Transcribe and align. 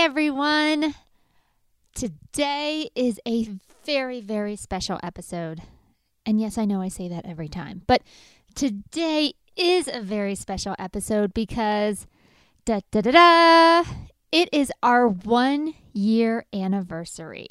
Everyone! 0.00 0.94
Today 1.94 2.88
is 2.94 3.20
a 3.28 3.50
very, 3.84 4.22
very 4.22 4.56
special 4.56 4.98
episode. 5.02 5.60
And 6.24 6.40
yes, 6.40 6.56
I 6.56 6.64
know 6.64 6.80
I 6.80 6.88
say 6.88 7.06
that 7.08 7.26
every 7.26 7.48
time, 7.48 7.82
but 7.86 8.00
today 8.54 9.34
is 9.58 9.88
a 9.88 10.00
very 10.00 10.34
special 10.34 10.74
episode 10.78 11.34
because 11.34 12.06
da 12.64 12.80
da 12.90 13.02
da 13.02 13.10
da, 13.10 13.90
it 14.32 14.48
is 14.54 14.72
our 14.82 15.06
one 15.06 15.74
year 15.92 16.46
anniversary. 16.50 17.48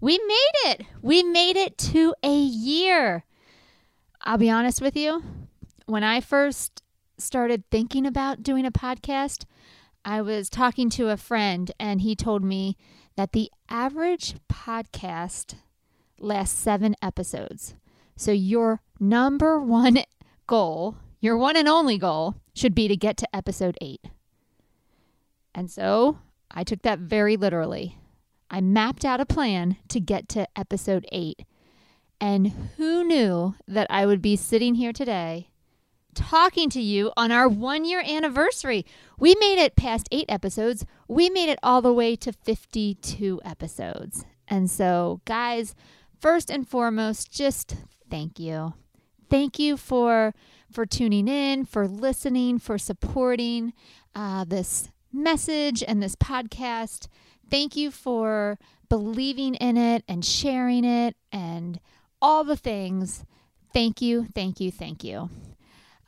We 0.00 0.18
made 0.18 0.52
it! 0.64 0.86
We 1.00 1.22
made 1.22 1.56
it 1.56 1.78
to 1.78 2.12
a 2.24 2.36
year. 2.36 3.24
I'll 4.20 4.36
be 4.36 4.50
honest 4.50 4.82
with 4.82 4.96
you, 4.96 5.22
when 5.86 6.02
I 6.02 6.20
first 6.20 6.82
started 7.18 7.62
thinking 7.70 8.04
about 8.04 8.42
doing 8.42 8.66
a 8.66 8.72
podcast, 8.72 9.44
I 10.04 10.20
was 10.20 10.48
talking 10.48 10.90
to 10.90 11.10
a 11.10 11.16
friend 11.16 11.70
and 11.78 12.00
he 12.00 12.16
told 12.16 12.42
me 12.42 12.76
that 13.16 13.32
the 13.32 13.50
average 13.68 14.34
podcast 14.50 15.54
lasts 16.18 16.58
seven 16.58 16.96
episodes. 17.00 17.74
So 18.16 18.32
your 18.32 18.80
number 18.98 19.60
one 19.60 19.98
goal, 20.46 20.96
your 21.20 21.36
one 21.36 21.56
and 21.56 21.68
only 21.68 21.98
goal, 21.98 22.36
should 22.54 22.74
be 22.74 22.88
to 22.88 22.96
get 22.96 23.16
to 23.18 23.36
episode 23.36 23.78
eight. 23.80 24.04
And 25.54 25.70
so 25.70 26.18
I 26.50 26.64
took 26.64 26.82
that 26.82 26.98
very 26.98 27.36
literally. 27.36 27.98
I 28.50 28.60
mapped 28.60 29.04
out 29.04 29.20
a 29.20 29.26
plan 29.26 29.76
to 29.88 30.00
get 30.00 30.28
to 30.30 30.48
episode 30.56 31.06
eight. 31.12 31.44
And 32.20 32.52
who 32.76 33.04
knew 33.04 33.54
that 33.66 33.86
I 33.88 34.06
would 34.06 34.22
be 34.22 34.36
sitting 34.36 34.74
here 34.76 34.92
today 34.92 35.48
talking 36.14 36.70
to 36.70 36.80
you 36.80 37.12
on 37.16 37.30
our 37.32 37.48
one 37.48 37.84
year 37.84 38.02
anniversary? 38.06 38.84
We 39.18 39.34
made 39.40 39.58
it 39.58 39.76
past 39.76 40.08
eight 40.10 40.26
episodes. 40.28 40.84
We 41.08 41.30
made 41.30 41.48
it 41.48 41.58
all 41.62 41.82
the 41.82 41.92
way 41.92 42.16
to 42.16 42.32
52 42.32 43.40
episodes. 43.44 44.24
And 44.48 44.70
so, 44.70 45.20
guys, 45.24 45.74
first 46.20 46.50
and 46.50 46.68
foremost, 46.68 47.32
just 47.32 47.76
thank 48.10 48.38
you. 48.38 48.74
Thank 49.30 49.58
you 49.58 49.76
for 49.76 50.34
for 50.70 50.86
tuning 50.86 51.28
in, 51.28 51.64
for 51.64 51.86
listening, 51.86 52.58
for 52.58 52.78
supporting 52.78 53.72
uh, 54.14 54.44
this 54.44 54.88
message 55.12 55.82
and 55.86 56.02
this 56.02 56.16
podcast. 56.16 57.08
Thank 57.50 57.76
you 57.76 57.90
for 57.90 58.58
believing 58.88 59.54
in 59.56 59.76
it 59.76 60.04
and 60.08 60.24
sharing 60.24 60.84
it 60.84 61.16
and 61.30 61.80
all 62.20 62.44
the 62.44 62.56
things. 62.56 63.24
Thank 63.72 64.00
you, 64.02 64.26
thank 64.34 64.60
you, 64.60 64.70
thank 64.70 65.04
you. 65.04 65.30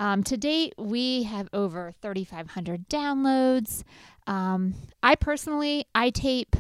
Um, 0.00 0.23
to 0.25 0.37
date, 0.37 0.75
we 0.77 1.23
have 1.25 1.48
over 1.53 1.92
3,500 2.03 2.89
downloads. 2.89 3.84
Um, 4.27 4.75
I 5.03 5.14
personally, 5.14 5.87
I 5.95 6.11
tape 6.11 6.56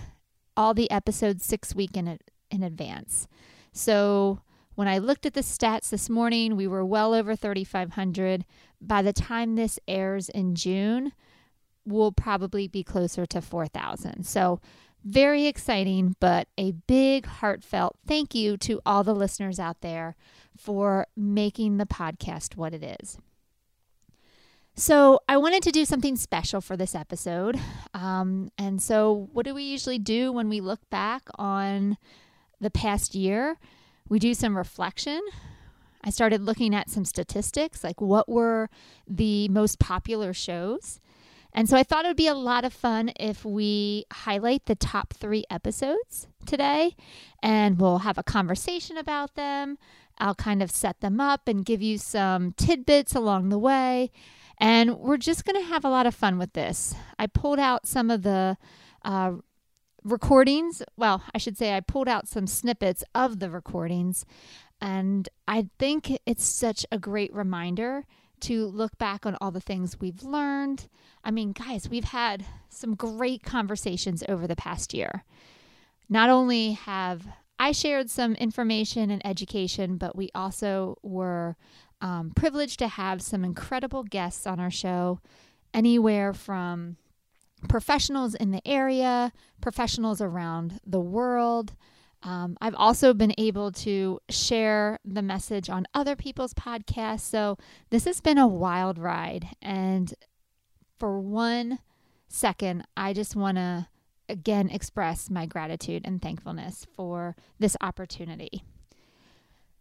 all 0.56 0.74
the 0.74 0.90
episodes 0.90 1.44
six 1.44 1.74
week 1.74 1.96
in 1.96 2.18
in 2.50 2.62
advance. 2.62 3.26
So 3.72 4.40
when 4.74 4.88
I 4.88 4.98
looked 4.98 5.26
at 5.26 5.34
the 5.34 5.40
stats 5.40 5.90
this 5.90 6.08
morning, 6.08 6.56
we 6.56 6.66
were 6.66 6.84
well 6.84 7.14
over 7.14 7.34
3,500. 7.34 8.44
By 8.80 9.02
the 9.02 9.12
time 9.12 9.54
this 9.54 9.78
airs 9.88 10.28
in 10.28 10.54
June, 10.54 11.12
we'll 11.84 12.12
probably 12.12 12.68
be 12.68 12.82
closer 12.82 13.26
to 13.26 13.40
4,000. 13.40 14.24
So 14.24 14.60
very 15.04 15.46
exciting, 15.46 16.16
but 16.18 16.48
a 16.56 16.72
big 16.72 17.26
heartfelt 17.26 17.96
thank 18.06 18.34
you 18.34 18.56
to 18.58 18.80
all 18.86 19.04
the 19.04 19.14
listeners 19.14 19.60
out 19.60 19.80
there 19.80 20.16
for 20.56 21.06
making 21.16 21.76
the 21.76 21.86
podcast 21.86 22.56
what 22.56 22.74
it 22.74 22.98
is. 23.00 23.18
So, 24.76 25.20
I 25.28 25.36
wanted 25.36 25.62
to 25.64 25.70
do 25.70 25.84
something 25.84 26.16
special 26.16 26.60
for 26.60 26.76
this 26.76 26.96
episode. 26.96 27.60
Um, 27.92 28.50
and 28.58 28.82
so, 28.82 29.28
what 29.32 29.44
do 29.44 29.54
we 29.54 29.62
usually 29.62 30.00
do 30.00 30.32
when 30.32 30.48
we 30.48 30.60
look 30.60 30.80
back 30.90 31.22
on 31.36 31.96
the 32.60 32.70
past 32.70 33.14
year? 33.14 33.56
We 34.08 34.18
do 34.18 34.34
some 34.34 34.56
reflection. 34.56 35.20
I 36.02 36.10
started 36.10 36.42
looking 36.42 36.74
at 36.74 36.90
some 36.90 37.04
statistics, 37.04 37.82
like 37.82 38.00
what 38.00 38.28
were 38.28 38.68
the 39.08 39.48
most 39.48 39.78
popular 39.78 40.34
shows. 40.34 41.00
And 41.54 41.68
so 41.68 41.76
I 41.76 41.84
thought 41.84 42.04
it 42.04 42.08
would 42.08 42.16
be 42.16 42.26
a 42.26 42.34
lot 42.34 42.64
of 42.64 42.72
fun 42.72 43.12
if 43.18 43.44
we 43.44 44.04
highlight 44.12 44.66
the 44.66 44.74
top 44.74 45.14
three 45.14 45.44
episodes 45.48 46.26
today 46.44 46.96
and 47.42 47.80
we'll 47.80 47.98
have 47.98 48.18
a 48.18 48.24
conversation 48.24 48.96
about 48.96 49.34
them. 49.36 49.78
I'll 50.18 50.34
kind 50.34 50.62
of 50.62 50.70
set 50.70 51.00
them 51.00 51.20
up 51.20 51.48
and 51.48 51.64
give 51.64 51.82
you 51.82 51.98
some 51.98 52.52
tidbits 52.52 53.14
along 53.14 53.48
the 53.48 53.58
way. 53.58 54.10
And 54.58 54.98
we're 54.98 55.16
just 55.16 55.44
going 55.44 55.60
to 55.60 55.68
have 55.68 55.84
a 55.84 55.90
lot 55.90 56.06
of 56.06 56.14
fun 56.14 56.38
with 56.38 56.52
this. 56.52 56.94
I 57.18 57.26
pulled 57.26 57.58
out 57.58 57.86
some 57.86 58.10
of 58.10 58.22
the 58.22 58.56
uh, 59.04 59.32
recordings. 60.04 60.82
Well, 60.96 61.22
I 61.34 61.38
should 61.38 61.58
say 61.58 61.74
I 61.74 61.80
pulled 61.80 62.08
out 62.08 62.28
some 62.28 62.46
snippets 62.46 63.02
of 63.14 63.40
the 63.40 63.50
recordings. 63.50 64.24
And 64.80 65.28
I 65.48 65.68
think 65.78 66.18
it's 66.26 66.44
such 66.44 66.86
a 66.92 66.98
great 66.98 67.34
reminder 67.34 68.04
to 68.40 68.66
look 68.66 68.98
back 68.98 69.24
on 69.24 69.36
all 69.40 69.50
the 69.50 69.60
things 69.60 70.00
we've 70.00 70.22
learned. 70.22 70.88
I 71.24 71.30
mean, 71.30 71.52
guys, 71.52 71.88
we've 71.88 72.04
had 72.04 72.44
some 72.68 72.94
great 72.94 73.42
conversations 73.42 74.22
over 74.28 74.46
the 74.46 74.56
past 74.56 74.92
year. 74.92 75.24
Not 76.08 76.28
only 76.28 76.72
have 76.72 77.26
I 77.58 77.72
shared 77.72 78.10
some 78.10 78.34
information 78.34 79.10
and 79.10 79.24
education, 79.24 79.96
but 79.96 80.16
we 80.16 80.30
also 80.34 80.98
were 81.02 81.56
um, 82.00 82.32
privileged 82.34 82.78
to 82.80 82.88
have 82.88 83.22
some 83.22 83.44
incredible 83.44 84.02
guests 84.02 84.46
on 84.46 84.60
our 84.60 84.70
show, 84.70 85.20
anywhere 85.72 86.32
from 86.32 86.96
professionals 87.68 88.34
in 88.34 88.50
the 88.50 88.66
area, 88.66 89.32
professionals 89.60 90.20
around 90.20 90.80
the 90.86 91.00
world. 91.00 91.74
Um, 92.22 92.56
I've 92.60 92.74
also 92.74 93.12
been 93.12 93.34
able 93.38 93.70
to 93.72 94.18
share 94.30 94.98
the 95.04 95.22
message 95.22 95.68
on 95.68 95.86
other 95.94 96.16
people's 96.16 96.54
podcasts. 96.54 97.20
So 97.20 97.58
this 97.90 98.04
has 98.06 98.20
been 98.20 98.38
a 98.38 98.46
wild 98.46 98.98
ride. 98.98 99.48
And 99.60 100.12
for 100.98 101.20
one 101.20 101.80
second, 102.28 102.84
I 102.96 103.12
just 103.12 103.36
want 103.36 103.58
to 103.58 103.88
again 104.28 104.70
express 104.70 105.30
my 105.30 105.46
gratitude 105.46 106.02
and 106.04 106.20
thankfulness 106.20 106.86
for 106.94 107.36
this 107.58 107.76
opportunity. 107.80 108.64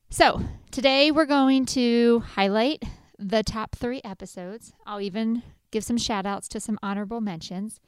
So 0.10 0.42
today 0.72 1.12
we're 1.12 1.26
going 1.26 1.66
to 1.68 2.20
highlight 2.20 2.84
the 3.18 3.44
top 3.44 3.76
three 3.76 4.02
episodes. 4.04 4.74
I'll 4.86 5.02
even 5.02 5.44
give 5.72 5.84
some 5.84 5.98
shout 5.98 6.26
outs 6.26 6.48
to 6.50 6.60
some 6.60 6.78
honorable 6.84 7.22
mentions. 7.22 7.80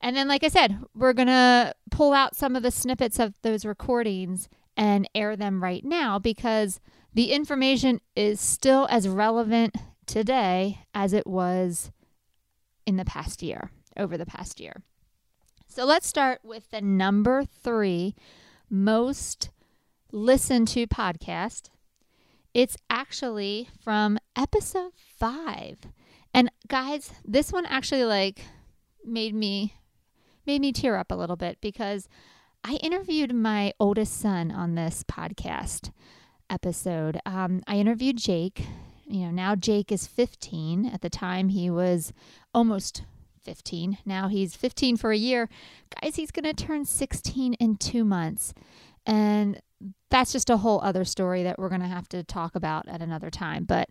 And 0.00 0.16
then, 0.16 0.28
like 0.28 0.44
I 0.44 0.48
said, 0.48 0.78
we're 0.94 1.12
going 1.12 1.28
to 1.28 1.74
pull 1.90 2.12
out 2.12 2.36
some 2.36 2.54
of 2.54 2.62
the 2.62 2.70
snippets 2.70 3.18
of 3.18 3.34
those 3.42 3.64
recordings 3.64 4.48
and 4.76 5.08
air 5.14 5.34
them 5.34 5.62
right 5.62 5.84
now 5.84 6.20
because 6.20 6.78
the 7.12 7.32
information 7.32 8.00
is 8.14 8.40
still 8.40 8.86
as 8.90 9.08
relevant 9.08 9.74
today 10.06 10.86
as 10.94 11.12
it 11.12 11.26
was 11.26 11.90
in 12.86 12.96
the 12.96 13.04
past 13.04 13.42
year, 13.42 13.70
over 13.96 14.16
the 14.16 14.24
past 14.24 14.60
year. 14.60 14.82
So 15.70 15.84
let's 15.84 16.08
start 16.08 16.40
with 16.42 16.70
the 16.70 16.80
number 16.80 17.44
three 17.44 18.14
most 18.70 19.50
listened 20.10 20.66
to 20.68 20.86
podcast. 20.86 21.68
It's 22.54 22.76
actually 22.90 23.68
from 23.84 24.18
episode 24.34 24.92
five. 24.96 25.78
And 26.34 26.50
guys, 26.66 27.12
this 27.24 27.52
one 27.52 27.66
actually 27.66 28.04
like 28.04 28.40
made 29.04 29.34
me 29.34 29.74
made 30.46 30.62
me 30.62 30.72
tear 30.72 30.96
up 30.96 31.12
a 31.12 31.14
little 31.14 31.36
bit 31.36 31.58
because 31.60 32.08
I 32.64 32.74
interviewed 32.76 33.34
my 33.34 33.72
oldest 33.78 34.18
son 34.18 34.50
on 34.50 34.74
this 34.74 35.04
podcast 35.04 35.92
episode. 36.50 37.20
Um, 37.26 37.62
I 37.68 37.76
interviewed 37.76 38.16
Jake. 38.16 38.66
You 39.06 39.26
know, 39.26 39.30
now 39.30 39.54
Jake 39.54 39.92
is 39.92 40.06
15. 40.06 40.86
At 40.86 41.02
the 41.02 41.10
time, 41.10 41.50
he 41.50 41.70
was 41.70 42.12
almost 42.54 43.04
15. 43.48 43.96
Now 44.04 44.28
he's 44.28 44.54
15 44.54 44.98
for 44.98 45.10
a 45.10 45.16
year. 45.16 45.48
Guys, 46.02 46.16
he's 46.16 46.30
going 46.30 46.44
to 46.44 46.52
turn 46.52 46.84
16 46.84 47.54
in 47.54 47.76
two 47.76 48.04
months. 48.04 48.52
And 49.06 49.58
that's 50.10 50.32
just 50.32 50.50
a 50.50 50.58
whole 50.58 50.82
other 50.82 51.06
story 51.06 51.42
that 51.44 51.58
we're 51.58 51.70
going 51.70 51.80
to 51.80 51.86
have 51.86 52.10
to 52.10 52.22
talk 52.22 52.54
about 52.54 52.86
at 52.88 53.00
another 53.00 53.30
time. 53.30 53.64
But 53.64 53.88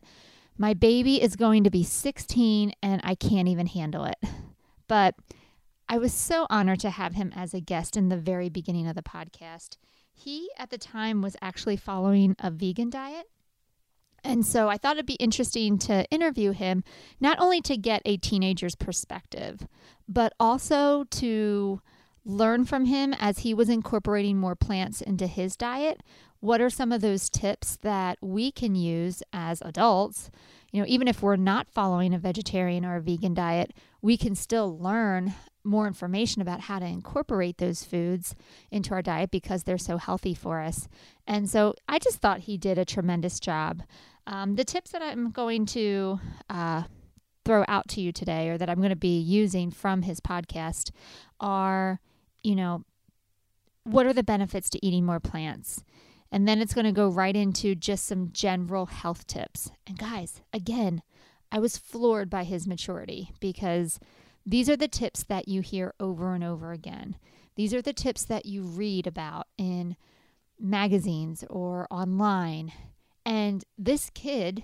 my 0.59 0.75
baby 0.75 1.19
is 1.19 1.35
going 1.35 1.63
to 1.63 1.71
be 1.71 1.83
16 1.83 2.71
and 2.83 3.01
I 3.03 3.15
can't 3.15 3.47
even 3.47 3.65
handle 3.65 4.05
it. 4.05 4.17
But 4.87 5.15
I 5.89 5.97
was 5.97 6.13
so 6.13 6.45
honored 6.49 6.79
to 6.81 6.91
have 6.91 7.15
him 7.15 7.33
as 7.35 7.53
a 7.53 7.59
guest 7.59 7.97
in 7.97 8.09
the 8.09 8.15
very 8.15 8.47
beginning 8.47 8.87
of 8.87 8.95
the 8.95 9.01
podcast. 9.01 9.75
He, 10.13 10.49
at 10.57 10.69
the 10.69 10.77
time, 10.77 11.21
was 11.21 11.35
actually 11.41 11.75
following 11.75 12.35
a 12.39 12.51
vegan 12.51 12.89
diet. 12.89 13.25
And 14.27 14.45
so 14.45 14.67
I 14.67 14.75
thought 14.77 14.97
it'd 14.97 15.05
be 15.05 15.13
interesting 15.13 15.77
to 15.79 16.05
interview 16.11 16.51
him, 16.51 16.83
not 17.21 17.39
only 17.39 17.61
to 17.61 17.77
get 17.77 18.01
a 18.03 18.17
teenager's 18.17 18.75
perspective, 18.75 19.65
but 20.05 20.33
also 20.37 21.05
to 21.11 21.81
learn 22.25 22.65
from 22.65 22.85
him 22.85 23.15
as 23.17 23.39
he 23.39 23.53
was 23.53 23.69
incorporating 23.69 24.37
more 24.37 24.53
plants 24.53 24.99
into 24.99 25.27
his 25.27 25.55
diet. 25.55 26.03
What 26.41 26.59
are 26.59 26.69
some 26.69 26.91
of 26.91 26.99
those 26.99 27.29
tips 27.29 27.77
that 27.83 28.17
we 28.21 28.51
can 28.51 28.75
use 28.75 29.23
as 29.31 29.61
adults? 29.61 30.29
You 30.73 30.81
know, 30.81 30.87
even 30.89 31.07
if 31.07 31.23
we're 31.23 31.37
not 31.37 31.69
following 31.69 32.13
a 32.13 32.19
vegetarian 32.19 32.83
or 32.83 32.97
a 32.97 33.01
vegan 33.01 33.33
diet, 33.33 33.71
we 34.01 34.17
can 34.17 34.35
still 34.35 34.77
learn 34.77 35.35
more 35.63 35.87
information 35.87 36.41
about 36.41 36.61
how 36.61 36.79
to 36.79 36.85
incorporate 36.85 37.57
those 37.57 37.83
foods 37.83 38.35
into 38.71 38.91
our 38.93 39.01
diet 39.01 39.31
because 39.31 39.63
they're 39.63 39.77
so 39.77 39.97
healthy 39.97 40.33
for 40.33 40.59
us. 40.59 40.89
And 41.25 41.49
so 41.49 41.75
I 41.87 41.97
just 41.97 42.19
thought 42.19 42.41
he 42.41 42.57
did 42.57 42.77
a 42.77 42.85
tremendous 42.85 43.39
job. 43.39 43.83
Um, 44.27 44.55
the 44.55 44.65
tips 44.65 44.91
that 44.91 45.01
I'm 45.01 45.31
going 45.31 45.65
to 45.67 46.19
uh, 46.49 46.83
throw 47.43 47.65
out 47.67 47.87
to 47.89 48.01
you 48.01 48.11
today, 48.11 48.49
or 48.49 48.57
that 48.57 48.69
I'm 48.69 48.77
going 48.77 48.89
to 48.89 48.95
be 48.95 49.19
using 49.19 49.71
from 49.71 50.03
his 50.03 50.19
podcast, 50.19 50.91
are 51.39 51.99
you 52.43 52.55
know, 52.55 52.83
what 53.83 54.05
are 54.05 54.13
the 54.13 54.23
benefits 54.23 54.69
to 54.69 54.85
eating 54.85 55.05
more 55.05 55.19
plants? 55.19 55.83
And 56.31 56.47
then 56.47 56.61
it's 56.61 56.73
going 56.73 56.85
to 56.85 56.91
go 56.91 57.07
right 57.07 57.35
into 57.35 57.75
just 57.75 58.05
some 58.05 58.31
general 58.31 58.85
health 58.85 59.27
tips. 59.27 59.71
And 59.85 59.97
guys, 59.97 60.41
again, 60.53 61.01
I 61.51 61.59
was 61.59 61.77
floored 61.77 62.29
by 62.29 62.43
his 62.43 62.67
maturity 62.67 63.31
because 63.39 63.99
these 64.45 64.69
are 64.69 64.77
the 64.77 64.87
tips 64.87 65.23
that 65.23 65.47
you 65.47 65.61
hear 65.61 65.93
over 65.99 66.33
and 66.33 66.43
over 66.43 66.71
again. 66.71 67.15
These 67.55 67.73
are 67.73 67.81
the 67.81 67.93
tips 67.93 68.23
that 68.25 68.45
you 68.45 68.61
read 68.63 69.07
about 69.07 69.47
in 69.57 69.95
magazines 70.59 71.43
or 71.49 71.87
online. 71.89 72.73
And 73.27 73.65
this 73.77 74.09
kid 74.13 74.63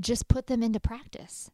just 0.00 0.28
put 0.28 0.46
them 0.46 0.62
into 0.62 0.80
practice. 0.80 1.50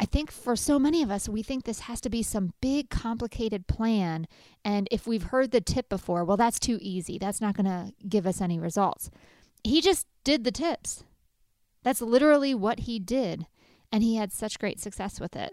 I 0.00 0.04
think 0.04 0.32
for 0.32 0.56
so 0.56 0.80
many 0.80 1.00
of 1.00 1.12
us, 1.12 1.28
we 1.28 1.44
think 1.44 1.62
this 1.62 1.80
has 1.80 2.00
to 2.00 2.10
be 2.10 2.24
some 2.24 2.54
big, 2.60 2.90
complicated 2.90 3.68
plan. 3.68 4.26
And 4.64 4.88
if 4.90 5.06
we've 5.06 5.22
heard 5.22 5.52
the 5.52 5.60
tip 5.60 5.88
before, 5.88 6.24
well, 6.24 6.36
that's 6.36 6.58
too 6.58 6.76
easy. 6.80 7.18
That's 7.18 7.40
not 7.40 7.56
going 7.56 7.66
to 7.66 7.92
give 8.08 8.26
us 8.26 8.40
any 8.40 8.58
results. 8.58 9.10
He 9.62 9.80
just 9.80 10.08
did 10.24 10.42
the 10.42 10.50
tips. 10.50 11.04
That's 11.84 12.00
literally 12.00 12.52
what 12.52 12.80
he 12.80 12.98
did. 12.98 13.46
And 13.92 14.02
he 14.02 14.16
had 14.16 14.32
such 14.32 14.58
great 14.58 14.80
success 14.80 15.20
with 15.20 15.36
it. 15.36 15.52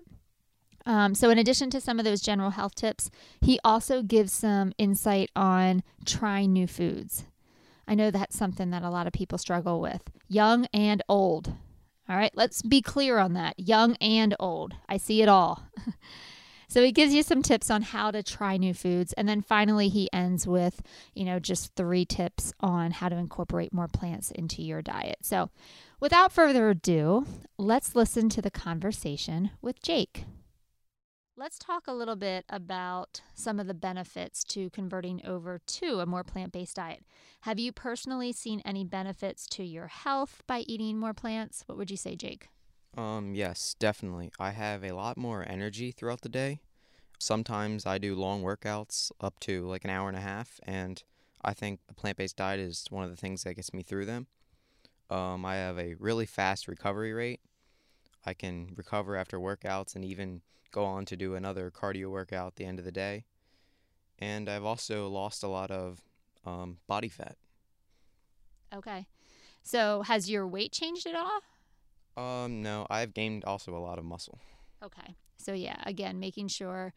Um, 0.83 1.13
so, 1.13 1.29
in 1.29 1.37
addition 1.37 1.69
to 1.71 1.81
some 1.81 1.99
of 1.99 2.05
those 2.05 2.21
general 2.21 2.51
health 2.51 2.73
tips, 2.73 3.11
he 3.41 3.59
also 3.63 4.01
gives 4.01 4.33
some 4.33 4.73
insight 4.79 5.29
on 5.35 5.83
trying 6.05 6.53
new 6.53 6.65
foods. 6.65 7.25
I 7.89 7.95
know 7.95 8.11
that's 8.11 8.37
something 8.37 8.69
that 8.69 8.83
a 8.83 8.89
lot 8.91 9.07
of 9.07 9.13
people 9.13 9.39
struggle 9.39 9.81
with, 9.81 10.03
young 10.27 10.67
and 10.71 11.01
old. 11.09 11.55
All 12.07 12.15
right, 12.15 12.31
let's 12.35 12.61
be 12.61 12.83
clear 12.83 13.17
on 13.17 13.33
that 13.33 13.55
young 13.59 13.95
and 13.95 14.35
old. 14.39 14.75
I 14.87 14.97
see 14.97 15.23
it 15.23 15.27
all. 15.27 15.63
so 16.67 16.83
he 16.83 16.91
gives 16.91 17.15
you 17.15 17.23
some 17.23 17.41
tips 17.41 17.71
on 17.71 17.81
how 17.81 18.11
to 18.11 18.21
try 18.21 18.57
new 18.57 18.75
foods. 18.75 19.13
And 19.13 19.27
then 19.27 19.41
finally, 19.41 19.89
he 19.89 20.07
ends 20.13 20.45
with, 20.45 20.83
you 21.15 21.25
know, 21.25 21.39
just 21.39 21.75
three 21.75 22.05
tips 22.05 22.53
on 22.59 22.91
how 22.91 23.09
to 23.09 23.15
incorporate 23.15 23.73
more 23.73 23.87
plants 23.87 24.29
into 24.29 24.61
your 24.61 24.83
diet. 24.83 25.17
So 25.23 25.49
without 25.99 26.31
further 26.31 26.69
ado, 26.69 27.25
let's 27.57 27.95
listen 27.95 28.29
to 28.29 28.41
the 28.41 28.51
conversation 28.51 29.49
with 29.63 29.81
Jake. 29.81 30.25
Let's 31.39 31.57
talk 31.57 31.87
a 31.87 31.93
little 31.93 32.17
bit 32.17 32.43
about 32.49 33.21
some 33.33 33.61
of 33.61 33.67
the 33.67 33.73
benefits 33.73 34.43
to 34.43 34.69
converting 34.71 35.25
over 35.25 35.61
to 35.65 36.01
a 36.01 36.05
more 36.05 36.25
plant 36.25 36.51
based 36.51 36.75
diet. 36.75 37.05
Have 37.43 37.57
you 37.57 37.71
personally 37.71 38.33
seen 38.33 38.61
any 38.65 38.83
benefits 38.83 39.47
to 39.51 39.63
your 39.63 39.87
health 39.87 40.43
by 40.47 40.65
eating 40.67 40.97
more 40.97 41.13
plants? 41.13 41.63
What 41.65 41.77
would 41.77 41.89
you 41.89 41.95
say, 41.95 42.17
Jake? 42.17 42.49
Um, 42.97 43.35
yes, 43.35 43.73
definitely. 43.79 44.33
I 44.37 44.49
have 44.49 44.83
a 44.83 44.91
lot 44.91 45.15
more 45.15 45.45
energy 45.47 45.91
throughout 45.93 46.23
the 46.23 46.27
day. 46.27 46.59
Sometimes 47.19 47.85
I 47.85 47.99
do 47.99 48.15
long 48.15 48.43
workouts 48.43 49.09
up 49.21 49.39
to 49.39 49.65
like 49.65 49.85
an 49.85 49.91
hour 49.91 50.09
and 50.09 50.17
a 50.17 50.21
half, 50.21 50.59
and 50.63 51.01
I 51.41 51.53
think 51.53 51.79
a 51.89 51.93
plant 51.93 52.17
based 52.17 52.35
diet 52.35 52.59
is 52.59 52.83
one 52.89 53.05
of 53.05 53.11
the 53.11 53.15
things 53.15 53.43
that 53.43 53.53
gets 53.53 53.73
me 53.73 53.81
through 53.81 54.07
them. 54.07 54.27
Um, 55.09 55.45
I 55.45 55.55
have 55.55 55.79
a 55.79 55.95
really 55.99 56.25
fast 56.25 56.67
recovery 56.67 57.13
rate. 57.13 57.39
I 58.25 58.33
can 58.33 58.73
recover 58.75 59.15
after 59.15 59.39
workouts 59.39 59.95
and 59.95 60.03
even 60.03 60.41
go 60.71 60.85
on 60.85 61.05
to 61.05 61.15
do 61.15 61.35
another 61.35 61.71
cardio 61.71 62.09
workout 62.09 62.47
at 62.47 62.55
the 62.55 62.65
end 62.65 62.79
of 62.79 62.85
the 62.85 62.91
day. 62.91 63.25
And 64.19 64.49
I've 64.49 64.65
also 64.65 65.07
lost 65.07 65.43
a 65.43 65.47
lot 65.47 65.71
of 65.71 66.01
um, 66.45 66.77
body 66.87 67.09
fat. 67.09 67.37
Okay. 68.73 69.07
So 69.63 70.03
has 70.03 70.29
your 70.29 70.47
weight 70.47 70.71
changed 70.71 71.07
at 71.07 71.15
all? 71.15 71.41
Um, 72.17 72.61
no, 72.61 72.85
I've 72.89 73.13
gained 73.13 73.45
also 73.45 73.75
a 73.75 73.79
lot 73.79 73.97
of 73.97 74.05
muscle. 74.05 74.39
Okay. 74.83 75.15
So 75.37 75.53
yeah, 75.53 75.81
again, 75.85 76.19
making 76.19 76.49
sure 76.49 76.93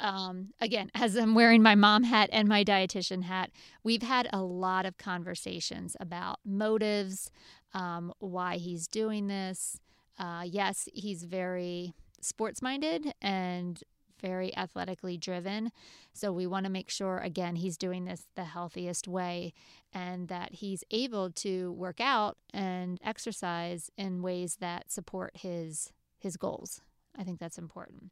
um, 0.00 0.52
again, 0.60 0.90
as 0.94 1.16
I'm 1.16 1.34
wearing 1.34 1.62
my 1.62 1.74
mom 1.74 2.02
hat 2.02 2.30
and 2.32 2.48
my 2.48 2.64
dietitian 2.64 3.22
hat, 3.22 3.50
we've 3.84 4.02
had 4.02 4.28
a 4.32 4.42
lot 4.42 4.86
of 4.86 4.98
conversations 4.98 5.96
about 6.00 6.40
motives, 6.44 7.30
um, 7.74 8.12
why 8.18 8.56
he's 8.56 8.86
doing 8.86 9.28
this. 9.28 9.78
Uh, 10.20 10.42
yes, 10.44 10.86
he's 10.92 11.24
very 11.24 11.94
sports 12.20 12.60
minded 12.60 13.14
and 13.22 13.82
very 14.20 14.54
athletically 14.54 15.16
driven. 15.16 15.72
So 16.12 16.30
we 16.30 16.46
want 16.46 16.64
to 16.66 16.70
make 16.70 16.90
sure, 16.90 17.18
again, 17.18 17.56
he's 17.56 17.78
doing 17.78 18.04
this 18.04 18.26
the 18.36 18.44
healthiest 18.44 19.08
way 19.08 19.54
and 19.94 20.28
that 20.28 20.56
he's 20.56 20.84
able 20.90 21.30
to 21.30 21.72
work 21.72 22.02
out 22.02 22.36
and 22.52 23.00
exercise 23.02 23.90
in 23.96 24.20
ways 24.20 24.58
that 24.60 24.92
support 24.92 25.32
his 25.36 25.90
his 26.18 26.36
goals. 26.36 26.82
I 27.18 27.24
think 27.24 27.40
that's 27.40 27.56
important. 27.56 28.10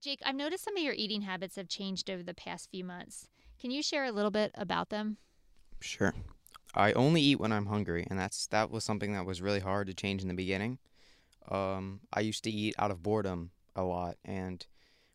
Jake, 0.00 0.20
I've 0.24 0.34
noticed 0.34 0.64
some 0.64 0.78
of 0.78 0.82
your 0.82 0.94
eating 0.94 1.20
habits 1.20 1.56
have 1.56 1.68
changed 1.68 2.08
over 2.08 2.22
the 2.22 2.32
past 2.32 2.70
few 2.70 2.84
months. 2.84 3.28
Can 3.60 3.70
you 3.70 3.82
share 3.82 4.06
a 4.06 4.12
little 4.12 4.30
bit 4.30 4.50
about 4.54 4.88
them? 4.88 5.18
Sure. 5.82 6.14
I 6.74 6.92
only 6.92 7.20
eat 7.20 7.38
when 7.38 7.52
I'm 7.52 7.66
hungry, 7.66 8.06
and 8.08 8.18
that's 8.18 8.46
that 8.46 8.70
was 8.70 8.82
something 8.82 9.12
that 9.12 9.26
was 9.26 9.42
really 9.42 9.60
hard 9.60 9.88
to 9.88 9.94
change 9.94 10.22
in 10.22 10.28
the 10.28 10.34
beginning. 10.34 10.78
Um, 11.48 12.00
I 12.12 12.20
used 12.20 12.44
to 12.44 12.50
eat 12.50 12.74
out 12.78 12.90
of 12.90 13.02
boredom 13.02 13.50
a 13.76 13.82
lot, 13.82 14.16
and 14.24 14.66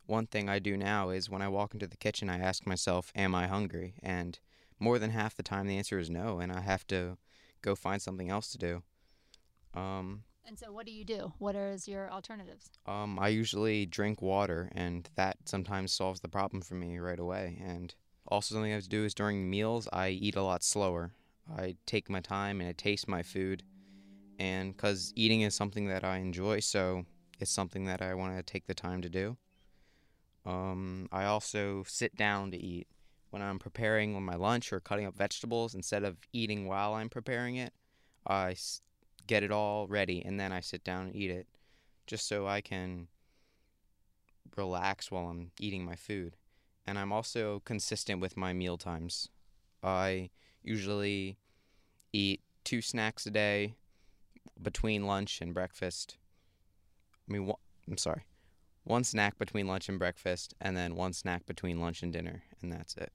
one 0.05 0.27
thing 0.27 0.50
I 0.50 0.59
do 0.59 0.75
now 0.77 1.09
is 1.09 1.29
when 1.29 1.41
I 1.41 1.48
walk 1.48 1.74
into 1.74 1.88
the 1.88 1.98
kitchen, 1.98 2.29
I 2.29 2.39
ask 2.39 2.65
myself, 2.65 3.12
"Am 3.15 3.33
I 3.36 3.48
hungry?" 3.48 3.95
And 4.01 4.39
more 4.79 5.00
than 5.00 5.12
half 5.12 5.36
the 5.36 5.43
time, 5.43 5.67
the 5.67 5.77
answer 5.77 6.00
is 6.00 6.09
no, 6.09 6.39
and 6.39 6.51
I 6.51 6.62
have 6.62 6.86
to 6.88 7.17
go 7.62 7.75
find 7.75 8.01
something 8.01 8.29
else 8.29 8.51
to 8.51 8.57
do. 8.57 8.83
Um, 9.74 10.24
and 10.45 10.57
so, 10.57 10.71
what 10.71 10.86
do 10.88 10.91
you 10.91 11.05
do? 11.05 11.33
What 11.38 11.55
are 11.55 11.77
your 11.86 12.12
alternatives? 12.12 12.71
Um, 12.88 13.19
I 13.19 13.27
usually 13.27 13.86
drink 13.86 14.21
water, 14.21 14.71
and 14.74 15.07
that 15.15 15.38
sometimes 15.45 15.91
solves 15.91 16.21
the 16.21 16.27
problem 16.27 16.62
for 16.62 16.74
me 16.74 16.98
right 16.98 17.19
away. 17.19 17.62
And 17.63 17.93
also, 18.27 18.55
something 18.55 18.71
I 18.71 18.75
have 18.75 18.83
to 18.83 18.89
do 18.89 19.05
is 19.05 19.13
during 19.13 19.50
meals, 19.50 19.88
I 19.93 20.09
eat 20.09 20.36
a 20.36 20.41
lot 20.41 20.63
slower. 20.63 21.13
I 21.48 21.75
take 21.86 22.09
my 22.09 22.19
time 22.19 22.62
and 22.62 22.69
I 22.69 22.74
taste 22.74 23.07
my 23.07 23.24
food 23.24 23.63
and 24.39 24.75
because 24.75 25.12
eating 25.15 25.41
is 25.41 25.53
something 25.53 25.88
that 25.89 26.05
I 26.05 26.17
enjoy, 26.17 26.62
so 26.62 27.05
it's 27.39 27.51
something 27.51 27.86
that 27.86 28.01
I 28.01 28.13
want 28.13 28.38
to 28.38 28.43
take 28.43 28.65
the 28.65 28.74
time 28.74 29.01
to 29.01 29.10
do. 29.10 29.38
Um, 30.46 31.10
I 31.12 31.25
also 31.25 31.84
sit 31.86 32.15
down 32.15 32.51
to 32.51 32.58
eat 32.58 32.88
when 33.29 33.41
I'm 33.41 33.60
preparing 33.60 34.19
my 34.24 34.36
lunch 34.36 34.72
or 34.72 34.79
cutting 34.79 35.05
up 35.05 35.15
vegetables. 35.15 35.75
Instead 35.75 36.05
of 36.05 36.17
eating 36.31 36.65
while 36.65 36.93
I'm 36.93 37.10
preparing 37.10 37.58
it, 37.58 37.74
I 38.25 38.55
get 39.27 39.43
it 39.43 39.51
all 39.51 39.88
ready 39.88 40.24
and 40.25 40.39
then 40.39 40.51
I 40.53 40.62
sit 40.62 40.84
down 40.86 41.08
and 41.08 41.15
eat 41.15 41.29
it, 41.29 41.48
just 42.08 42.27
so 42.27 42.48
I 42.48 42.62
can 42.62 43.10
relax 44.55 45.12
while 45.12 45.27
I'm 45.27 45.51
eating 45.60 45.84
my 45.84 45.96
food. 45.96 46.38
And 46.88 46.98
I'm 46.98 47.12
also 47.12 47.62
consistent 47.65 48.22
with 48.22 48.38
my 48.38 48.53
meal 48.53 48.77
times. 48.77 49.27
I 49.84 50.29
usually 50.63 51.38
eat 52.13 52.41
two 52.63 52.81
snacks 52.81 53.25
a 53.25 53.31
day 53.31 53.75
between 54.62 55.05
lunch 55.05 55.41
and 55.41 55.53
breakfast. 55.53 56.17
I 57.29 57.34
mean, 57.34 57.51
I'm 57.88 57.98
sorry, 57.98 58.24
one 58.84 59.03
snack 59.03 59.38
between 59.38 59.67
lunch 59.67 59.89
and 59.89 60.00
breakfast, 60.00 60.53
and 60.60 60.75
then 60.75 60.96
one 60.96 61.13
snack 61.13 61.46
between 61.46 61.79
lunch 61.79 62.01
and 62.03 62.12
dinner, 62.12 62.43
and 62.62 62.72
that's 62.72 62.96
it. 62.96 63.12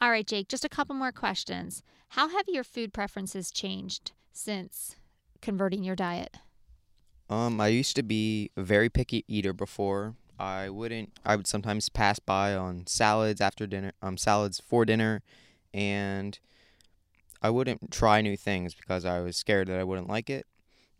All 0.00 0.10
right, 0.10 0.26
Jake, 0.26 0.48
just 0.48 0.64
a 0.64 0.68
couple 0.68 0.94
more 0.94 1.12
questions. 1.12 1.82
How 2.10 2.28
have 2.28 2.44
your 2.48 2.64
food 2.64 2.92
preferences 2.92 3.50
changed 3.50 4.12
since 4.32 4.96
converting 5.40 5.82
your 5.82 5.96
diet? 5.96 6.36
Um, 7.28 7.60
I 7.60 7.68
used 7.68 7.96
to 7.96 8.02
be 8.02 8.50
a 8.56 8.62
very 8.62 8.88
picky 8.88 9.24
eater 9.26 9.52
before. 9.52 10.14
I 10.38 10.68
wouldn't. 10.68 11.12
I 11.24 11.34
would 11.34 11.46
sometimes 11.46 11.88
pass 11.88 12.18
by 12.18 12.54
on 12.54 12.86
salads 12.86 13.40
after 13.40 13.66
dinner. 13.66 13.92
Um, 14.02 14.16
salads 14.16 14.60
for 14.60 14.84
dinner, 14.84 15.22
and 15.72 16.38
I 17.42 17.50
wouldn't 17.50 17.90
try 17.90 18.20
new 18.20 18.36
things 18.36 18.74
because 18.74 19.04
I 19.04 19.20
was 19.20 19.36
scared 19.36 19.68
that 19.68 19.78
I 19.78 19.84
wouldn't 19.84 20.08
like 20.08 20.30
it. 20.30 20.46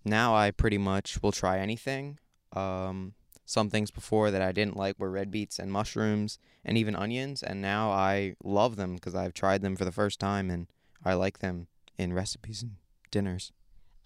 Now 0.05 0.35
I 0.37 0.51
pretty 0.51 0.79
much 0.79 1.23
will 1.23 1.33
try 1.33 1.59
anything. 1.59 2.19
Um, 2.53 3.15
some 3.45 3.71
things 3.71 3.91
before 3.91 4.31
that 4.31 4.43
I 4.43 4.53
didn't 4.53 4.77
like 4.77 4.99
were 4.99 5.11
red 5.11 5.31
beets 5.31 5.59
and 5.59 5.71
mushrooms 5.71 6.39
and 6.65 6.77
even 6.77 6.97
onions, 6.97 7.43
and 7.43 7.63
now 7.63 7.91
I 7.91 8.35
love 8.43 8.77
them 8.77 8.95
because 8.95 9.15
I've 9.15 9.35
tried 9.35 9.63
them 9.63 9.77
for 9.77 9.85
the 9.85 9.93
first 9.93 10.19
time 10.19 10.51
and 10.51 10.67
I 11.05 11.15
like 11.15 11.39
them 11.39 11.69
in 11.97 12.13
recipes 12.13 12.63
and 12.63 12.73
dinners. 13.11 13.53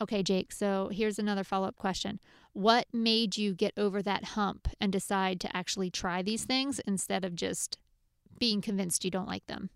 Okay, 0.02 0.22
Jake, 0.22 0.52
so 0.52 0.88
here's 0.92 1.18
another 1.18 1.44
follow 1.44 1.68
up 1.68 1.76
question. 1.76 2.20
What 2.52 2.86
made 2.92 3.36
you 3.36 3.54
get 3.54 3.74
over 3.76 4.02
that 4.02 4.24
hump 4.24 4.68
and 4.80 4.90
decide 4.90 5.40
to 5.40 5.56
actually 5.56 5.90
try 5.90 6.22
these 6.22 6.44
things 6.44 6.78
instead 6.80 7.24
of 7.24 7.34
just 7.34 7.78
being 8.38 8.60
convinced 8.60 9.04
you 9.04 9.10
don't 9.10 9.28
like 9.28 9.46
them? 9.46 9.70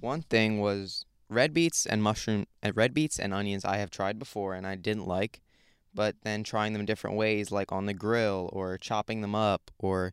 One 0.00 0.22
thing 0.22 0.60
was 0.60 1.04
red 1.30 1.54
beets 1.54 1.86
and 1.86 2.02
mushroom 2.02 2.46
and 2.62 2.76
red 2.76 2.92
beets 2.92 3.18
and 3.18 3.32
onions 3.32 3.64
I 3.64 3.78
have 3.78 3.90
tried 3.90 4.18
before 4.18 4.54
and 4.54 4.66
I 4.66 4.74
didn't 4.74 5.06
like 5.06 5.40
but 5.94 6.16
then 6.22 6.42
trying 6.42 6.72
them 6.72 6.84
different 6.84 7.16
ways, 7.16 7.50
like 7.50 7.72
on 7.72 7.86
the 7.86 7.94
grill 7.94 8.48
or 8.52 8.78
chopping 8.78 9.20
them 9.20 9.34
up 9.34 9.70
or 9.78 10.12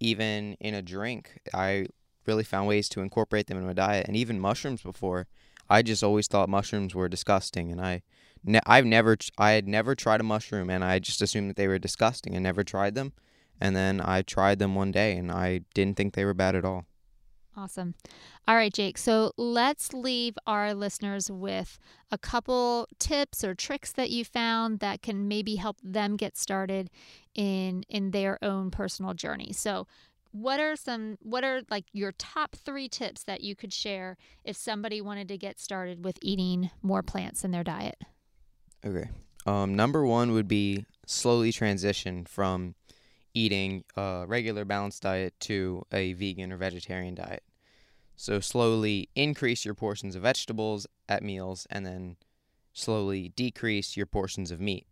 even 0.00 0.56
in 0.60 0.74
a 0.74 0.82
drink. 0.82 1.38
I 1.52 1.86
really 2.26 2.44
found 2.44 2.68
ways 2.68 2.88
to 2.90 3.00
incorporate 3.00 3.46
them 3.46 3.58
in 3.58 3.66
my 3.66 3.72
diet, 3.72 4.06
and 4.06 4.16
even 4.16 4.40
mushrooms 4.40 4.82
before. 4.82 5.26
I 5.68 5.82
just 5.82 6.04
always 6.04 6.28
thought 6.28 6.48
mushrooms 6.48 6.94
were 6.94 7.08
disgusting, 7.08 7.72
and 7.72 7.80
I, 7.80 8.02
ne- 8.44 8.60
I've 8.66 8.84
never, 8.84 9.16
I 9.36 9.52
had 9.52 9.66
never 9.66 9.94
tried 9.94 10.20
a 10.20 10.24
mushroom, 10.24 10.70
and 10.70 10.84
I 10.84 10.98
just 10.98 11.22
assumed 11.22 11.50
that 11.50 11.56
they 11.56 11.66
were 11.66 11.78
disgusting 11.78 12.34
and 12.34 12.42
never 12.42 12.62
tried 12.62 12.94
them. 12.94 13.12
And 13.60 13.74
then 13.74 14.00
I 14.00 14.22
tried 14.22 14.58
them 14.58 14.74
one 14.74 14.92
day, 14.92 15.16
and 15.16 15.32
I 15.32 15.62
didn't 15.74 15.96
think 15.96 16.14
they 16.14 16.24
were 16.24 16.34
bad 16.34 16.54
at 16.54 16.64
all. 16.64 16.86
Awesome. 17.56 17.94
All 18.46 18.54
right, 18.54 18.72
Jake. 18.72 18.98
So 18.98 19.32
let's 19.38 19.94
leave 19.94 20.36
our 20.46 20.74
listeners 20.74 21.30
with 21.30 21.78
a 22.10 22.18
couple 22.18 22.86
tips 22.98 23.42
or 23.42 23.54
tricks 23.54 23.92
that 23.92 24.10
you 24.10 24.26
found 24.26 24.80
that 24.80 25.00
can 25.00 25.26
maybe 25.26 25.56
help 25.56 25.78
them 25.82 26.16
get 26.16 26.36
started 26.36 26.90
in 27.34 27.82
in 27.88 28.10
their 28.10 28.38
own 28.42 28.70
personal 28.70 29.14
journey. 29.14 29.52
So 29.52 29.86
what 30.32 30.60
are 30.60 30.76
some 30.76 31.16
what 31.22 31.44
are 31.44 31.62
like 31.70 31.84
your 31.92 32.12
top 32.12 32.56
3 32.56 32.90
tips 32.90 33.22
that 33.24 33.40
you 33.40 33.56
could 33.56 33.72
share 33.72 34.18
if 34.44 34.54
somebody 34.54 35.00
wanted 35.00 35.28
to 35.28 35.38
get 35.38 35.58
started 35.58 36.04
with 36.04 36.18
eating 36.20 36.70
more 36.82 37.02
plants 37.02 37.42
in 37.42 37.52
their 37.52 37.64
diet? 37.64 37.96
Okay. 38.84 39.08
Um, 39.46 39.74
number 39.76 40.04
1 40.04 40.32
would 40.32 40.48
be 40.48 40.84
slowly 41.06 41.52
transition 41.52 42.26
from 42.26 42.74
eating 43.32 43.84
a 43.96 44.24
regular 44.26 44.64
balanced 44.64 45.02
diet 45.02 45.38
to 45.40 45.84
a 45.92 46.12
vegan 46.14 46.52
or 46.52 46.56
vegetarian 46.56 47.14
diet. 47.14 47.42
So 48.16 48.40
slowly 48.40 49.10
increase 49.14 49.64
your 49.64 49.74
portions 49.74 50.16
of 50.16 50.22
vegetables 50.22 50.86
at 51.08 51.22
meals 51.22 51.66
and 51.70 51.84
then 51.84 52.16
slowly 52.72 53.28
decrease 53.36 53.96
your 53.96 54.06
portions 54.06 54.50
of 54.50 54.60
meat. 54.60 54.86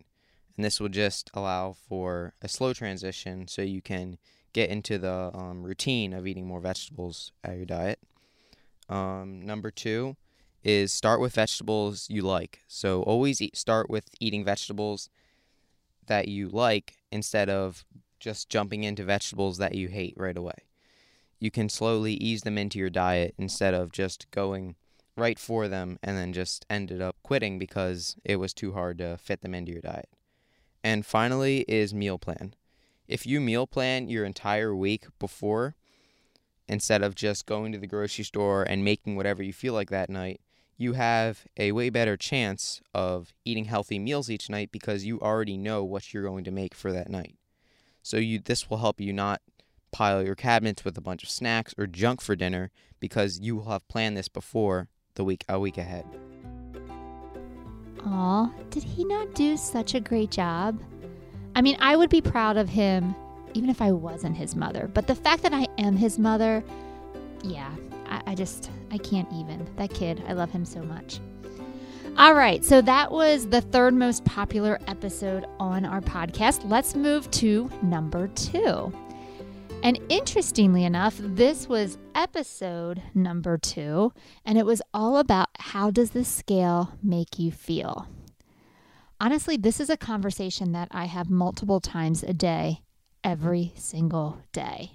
And 0.55 0.63
this 0.63 0.79
will 0.79 0.89
just 0.89 1.29
allow 1.33 1.73
for 1.73 2.33
a 2.41 2.47
slow 2.47 2.71
transition 2.71 3.47
so 3.47 3.61
you 3.61 3.81
can 3.81 4.17
get 4.53 4.69
into 4.69 4.97
the 4.97 5.31
um, 5.33 5.63
routine 5.63 6.13
of 6.13 6.25
eating 6.25 6.47
more 6.47 6.61
vegetables 6.61 7.31
at 7.43 7.57
your 7.57 7.65
diet. 7.65 7.99
Um, 8.87 9.41
number 9.41 9.71
two 9.71 10.15
is 10.63 10.93
start 10.93 11.19
with 11.19 11.35
vegetables 11.35 12.07
you 12.09 12.21
like. 12.21 12.61
So 12.67 13.03
always 13.03 13.41
eat, 13.41 13.57
start 13.57 13.89
with 13.89 14.09
eating 14.19 14.45
vegetables 14.45 15.09
that 16.07 16.27
you 16.27 16.47
like 16.49 16.97
instead 17.11 17.49
of 17.49 17.83
just 18.19 18.49
jumping 18.49 18.83
into 18.83 19.03
vegetables 19.03 19.57
that 19.57 19.75
you 19.75 19.89
hate 19.89 20.13
right 20.15 20.37
away. 20.37 20.65
You 21.39 21.51
can 21.51 21.69
slowly 21.69 22.13
ease 22.13 22.41
them 22.41 22.57
into 22.57 22.79
your 22.79 22.89
diet 22.89 23.35
instead 23.37 23.73
of 23.73 23.91
just 23.91 24.29
going 24.31 24.75
right 25.17 25.39
for 25.39 25.67
them 25.67 25.97
and 26.03 26.17
then 26.17 26.33
just 26.33 26.65
ended 26.69 27.01
up 27.01 27.15
quitting 27.23 27.57
because 27.57 28.15
it 28.23 28.37
was 28.37 28.53
too 28.53 28.73
hard 28.73 28.97
to 28.97 29.17
fit 29.17 29.41
them 29.41 29.53
into 29.53 29.71
your 29.71 29.81
diet. 29.81 30.09
And 30.83 31.05
finally 31.05 31.65
is 31.67 31.93
meal 31.93 32.17
plan. 32.17 32.53
If 33.07 33.25
you 33.25 33.39
meal 33.39 33.67
plan 33.67 34.07
your 34.07 34.25
entire 34.25 34.75
week 34.75 35.05
before, 35.19 35.75
instead 36.67 37.03
of 37.03 37.15
just 37.15 37.45
going 37.45 37.71
to 37.71 37.77
the 37.77 37.87
grocery 37.87 38.23
store 38.23 38.63
and 38.63 38.83
making 38.83 39.15
whatever 39.15 39.43
you 39.43 39.53
feel 39.53 39.73
like 39.73 39.89
that 39.89 40.09
night, 40.09 40.41
you 40.77 40.93
have 40.93 41.45
a 41.57 41.71
way 41.71 41.89
better 41.89 42.17
chance 42.17 42.81
of 42.93 43.33
eating 43.45 43.65
healthy 43.65 43.99
meals 43.99 44.29
each 44.29 44.49
night 44.49 44.71
because 44.71 45.05
you 45.05 45.19
already 45.21 45.57
know 45.57 45.83
what 45.83 46.13
you're 46.13 46.23
going 46.23 46.43
to 46.43 46.51
make 46.51 46.73
for 46.75 46.91
that 46.91 47.09
night. 47.09 47.35
So 48.03 48.17
you 48.17 48.39
this 48.39 48.69
will 48.69 48.77
help 48.77 48.99
you 48.99 49.13
not 49.13 49.41
pile 49.95 50.21
your 50.21 50.35
cabinets 50.35 50.83
with 50.83 50.97
a 50.97 51.01
bunch 51.01 51.23
of 51.23 51.29
snacks 51.29 51.73
or 51.77 51.87
junk 51.87 52.19
for 52.19 52.35
dinner 52.35 52.69
because 52.99 53.39
you 53.39 53.55
will 53.55 53.69
have 53.69 53.87
planned 53.87 54.17
this 54.17 54.27
before 54.27 54.89
the 55.13 55.23
week 55.23 55.45
a 55.47 55.57
week 55.57 55.77
ahead. 55.77 56.05
Aw, 58.05 58.51
did 58.71 58.83
he 58.83 59.05
not 59.05 59.33
do 59.33 59.55
such 59.55 59.95
a 59.95 60.01
great 60.01 60.31
job? 60.31 60.81
I 61.55 61.61
mean, 61.61 61.77
I 61.79 61.95
would 61.95 62.09
be 62.09 62.19
proud 62.19 62.57
of 62.57 62.67
him 62.67 63.15
even 63.53 63.69
if 63.69 63.81
I 63.81 63.93
wasn't 63.93 64.35
his 64.35 64.53
mother. 64.53 64.91
But 64.93 65.07
the 65.07 65.15
fact 65.15 65.43
that 65.43 65.53
I 65.53 65.65
am 65.77 65.95
his 65.95 66.19
mother, 66.19 66.61
yeah, 67.41 67.73
I, 68.09 68.21
I 68.27 68.35
just, 68.35 68.69
I 68.91 68.97
can't 68.97 69.31
even. 69.31 69.65
That 69.77 69.93
kid, 69.93 70.21
I 70.27 70.33
love 70.33 70.51
him 70.51 70.65
so 70.65 70.81
much. 70.81 71.21
All 72.17 72.33
right, 72.33 72.65
so 72.65 72.81
that 72.81 73.13
was 73.13 73.47
the 73.47 73.61
third 73.61 73.93
most 73.93 74.25
popular 74.25 74.77
episode 74.87 75.45
on 75.57 75.85
our 75.85 76.01
podcast. 76.01 76.69
Let's 76.69 76.95
move 76.95 77.31
to 77.31 77.71
number 77.81 78.27
two. 78.27 78.91
And 79.85 79.99
interestingly 80.09 80.83
enough, 80.83 81.13
this 81.19 81.69
was 81.69 81.99
episode 82.15 83.03
number 83.13 83.55
two, 83.59 84.13
and 84.43 84.57
it 84.57 84.65
was 84.65 84.81
all 84.95 85.17
about 85.19 85.49
how 85.59 85.91
does 85.91 86.09
the 86.09 86.25
scale 86.25 86.97
make 87.03 87.37
you 87.37 87.51
feel? 87.51 88.07
Honestly, 89.21 89.57
this 89.57 89.79
is 89.79 89.91
a 89.91 89.95
conversation 89.95 90.71
that 90.71 90.87
I 90.89 91.05
have 91.05 91.29
multiple 91.29 91.79
times 91.79 92.23
a 92.23 92.33
day, 92.33 92.81
every 93.23 93.73
single 93.75 94.41
day. 94.51 94.93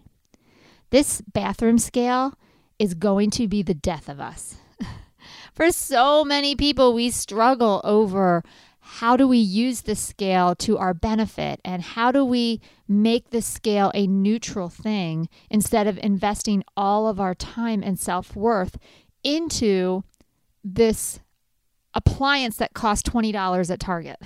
This 0.90 1.20
bathroom 1.20 1.78
scale 1.78 2.35
is 2.80 2.94
going 2.94 3.30
to 3.30 3.47
be 3.47 3.62
the 3.62 3.75
death 3.75 4.09
of 4.09 4.18
us. 4.18 4.56
For 5.54 5.70
so 5.70 6.25
many 6.25 6.56
people, 6.56 6.94
we 6.94 7.11
struggle 7.11 7.80
over 7.85 8.42
how 8.94 9.16
do 9.16 9.28
we 9.28 9.38
use 9.38 9.82
the 9.82 9.94
scale 9.94 10.56
to 10.56 10.76
our 10.76 10.92
benefit 10.92 11.61
and 11.64 11.80
how 11.80 12.11
do 12.11 12.25
we 12.25 12.61
make 12.88 13.30
the 13.30 13.40
scale 13.40 13.92
a 13.94 14.04
neutral 14.09 14.68
thing 14.68 15.28
instead 15.49 15.87
of 15.87 15.97
investing 15.99 16.64
all 16.76 17.06
of 17.06 17.20
our 17.20 17.32
time 17.32 17.85
and 17.85 18.00
self 18.00 18.35
worth 18.35 18.76
into 19.23 20.02
this 20.64 21.20
appliance 21.94 22.56
that 22.56 22.75
costs 22.75 23.09
$20 23.09 23.70
at 23.70 23.78
Target. 23.78 24.18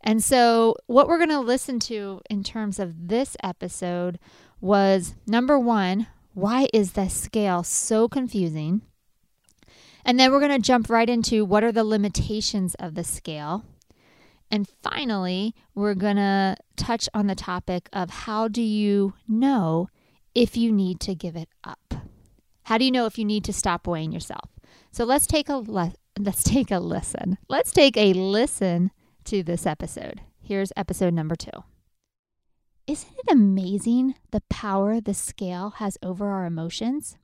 And 0.00 0.22
so, 0.22 0.76
what 0.86 1.08
we're 1.08 1.18
going 1.18 1.28
to 1.30 1.40
listen 1.40 1.80
to 1.80 2.20
in 2.30 2.44
terms 2.44 2.78
of 2.78 3.08
this 3.08 3.36
episode 3.42 4.20
was 4.60 5.16
number 5.26 5.58
one, 5.58 6.06
why 6.32 6.68
is 6.72 6.92
the 6.92 7.08
scale 7.08 7.64
so 7.64 8.08
confusing? 8.08 8.82
And 10.04 10.18
then 10.18 10.32
we're 10.32 10.40
going 10.40 10.52
to 10.52 10.58
jump 10.58 10.90
right 10.90 11.08
into 11.08 11.44
what 11.44 11.64
are 11.64 11.72
the 11.72 11.84
limitations 11.84 12.74
of 12.76 12.94
the 12.94 13.04
scale. 13.04 13.64
And 14.50 14.68
finally, 14.82 15.54
we're 15.74 15.94
going 15.94 16.16
to 16.16 16.56
touch 16.76 17.08
on 17.14 17.26
the 17.26 17.34
topic 17.34 17.88
of 17.92 18.10
how 18.10 18.48
do 18.48 18.62
you 18.62 19.14
know 19.26 19.88
if 20.34 20.56
you 20.56 20.72
need 20.72 21.00
to 21.00 21.14
give 21.14 21.36
it 21.36 21.48
up? 21.64 21.94
How 22.64 22.78
do 22.78 22.84
you 22.84 22.90
know 22.90 23.06
if 23.06 23.18
you 23.18 23.24
need 23.24 23.44
to 23.44 23.52
stop 23.52 23.86
weighing 23.86 24.12
yourself? 24.12 24.50
So 24.90 25.04
let's 25.04 25.26
take 25.26 25.48
a 25.48 25.56
le- 25.56 25.94
let's 26.18 26.42
take 26.44 26.70
a 26.70 26.78
listen. 26.78 27.38
Let's 27.48 27.72
take 27.72 27.96
a 27.96 28.12
listen 28.12 28.90
to 29.24 29.42
this 29.42 29.66
episode. 29.66 30.20
Here's 30.40 30.72
episode 30.76 31.14
number 31.14 31.36
2. 31.36 31.50
Isn't 32.86 33.12
it 33.16 33.32
amazing 33.32 34.16
the 34.32 34.42
power 34.50 35.00
the 35.00 35.14
scale 35.14 35.74
has 35.76 35.96
over 36.02 36.28
our 36.28 36.44
emotions? 36.44 37.16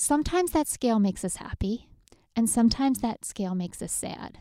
Sometimes 0.00 0.52
that 0.52 0.68
scale 0.68 1.00
makes 1.00 1.24
us 1.24 1.36
happy, 1.36 1.88
and 2.36 2.48
sometimes 2.48 3.00
that 3.00 3.24
scale 3.24 3.56
makes 3.56 3.82
us 3.82 3.90
sad. 3.90 4.38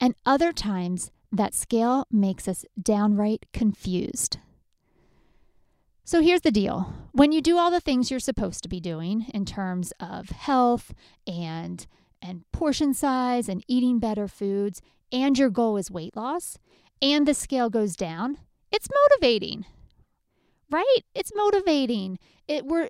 And 0.00 0.14
other 0.24 0.50
times, 0.50 1.10
that 1.30 1.52
scale 1.52 2.06
makes 2.10 2.48
us 2.48 2.64
downright 2.82 3.44
confused. 3.52 4.38
So 6.04 6.22
here's 6.22 6.40
the 6.40 6.50
deal 6.50 6.90
when 7.12 7.32
you 7.32 7.42
do 7.42 7.58
all 7.58 7.70
the 7.70 7.80
things 7.82 8.10
you're 8.10 8.18
supposed 8.18 8.62
to 8.62 8.68
be 8.70 8.80
doing 8.80 9.26
in 9.34 9.44
terms 9.44 9.92
of 10.00 10.30
health 10.30 10.94
and 11.26 11.86
and 12.22 12.50
portion 12.50 12.94
size 12.94 13.46
and 13.46 13.62
eating 13.68 13.98
better 13.98 14.26
foods 14.26 14.80
and 15.12 15.38
your 15.38 15.50
goal 15.50 15.76
is 15.76 15.90
weight 15.90 16.16
loss 16.16 16.56
and 17.02 17.28
the 17.28 17.34
scale 17.34 17.68
goes 17.68 17.94
down 17.94 18.38
it's 18.72 18.88
motivating 19.04 19.66
right 20.70 21.00
it's 21.14 21.32
motivating 21.36 22.18
it 22.48 22.64
we're 22.64 22.88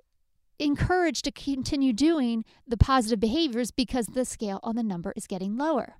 encouraged 0.59 1.25
to 1.25 1.31
continue 1.31 1.93
doing 1.93 2.43
the 2.67 2.77
positive 2.77 3.19
behaviors 3.19 3.71
because 3.71 4.07
the 4.07 4.25
scale 4.25 4.59
on 4.63 4.75
the 4.75 4.83
number 4.83 5.13
is 5.15 5.27
getting 5.27 5.57
lower. 5.57 5.95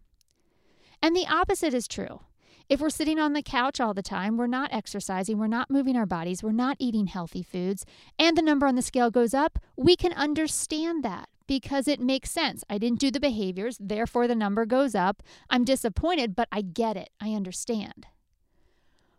And 1.01 1.15
the 1.15 1.27
opposite 1.27 1.73
is 1.73 1.87
true. 1.87 2.21
If 2.67 2.79
we're 2.79 2.91
sitting 2.91 3.17
on 3.17 3.33
the 3.33 3.41
couch 3.41 3.79
all 3.79 3.95
the 3.95 4.03
time, 4.03 4.37
we're 4.37 4.45
not 4.45 4.71
exercising, 4.71 5.39
we're 5.39 5.47
not 5.47 5.71
moving 5.71 5.95
our 5.95 6.05
bodies, 6.05 6.43
we're 6.43 6.51
not 6.51 6.77
eating 6.77 7.07
healthy 7.07 7.41
foods, 7.41 7.83
and 8.19 8.37
the 8.37 8.43
number 8.43 8.67
on 8.67 8.75
the 8.75 8.83
scale 8.83 9.09
goes 9.09 9.33
up, 9.33 9.57
we 9.75 9.95
can 9.95 10.13
understand 10.13 11.03
that 11.03 11.29
because 11.47 11.87
it 11.87 11.99
makes 11.99 12.29
sense. 12.29 12.63
I 12.69 12.77
didn't 12.77 12.99
do 12.99 13.09
the 13.09 13.19
behaviors, 13.19 13.77
therefore 13.79 14.27
the 14.27 14.35
number 14.35 14.67
goes 14.67 14.93
up. 14.93 15.23
I'm 15.49 15.63
disappointed, 15.63 16.35
but 16.35 16.47
I 16.51 16.61
get 16.61 16.95
it. 16.95 17.09
I 17.19 17.31
understand. 17.31 18.05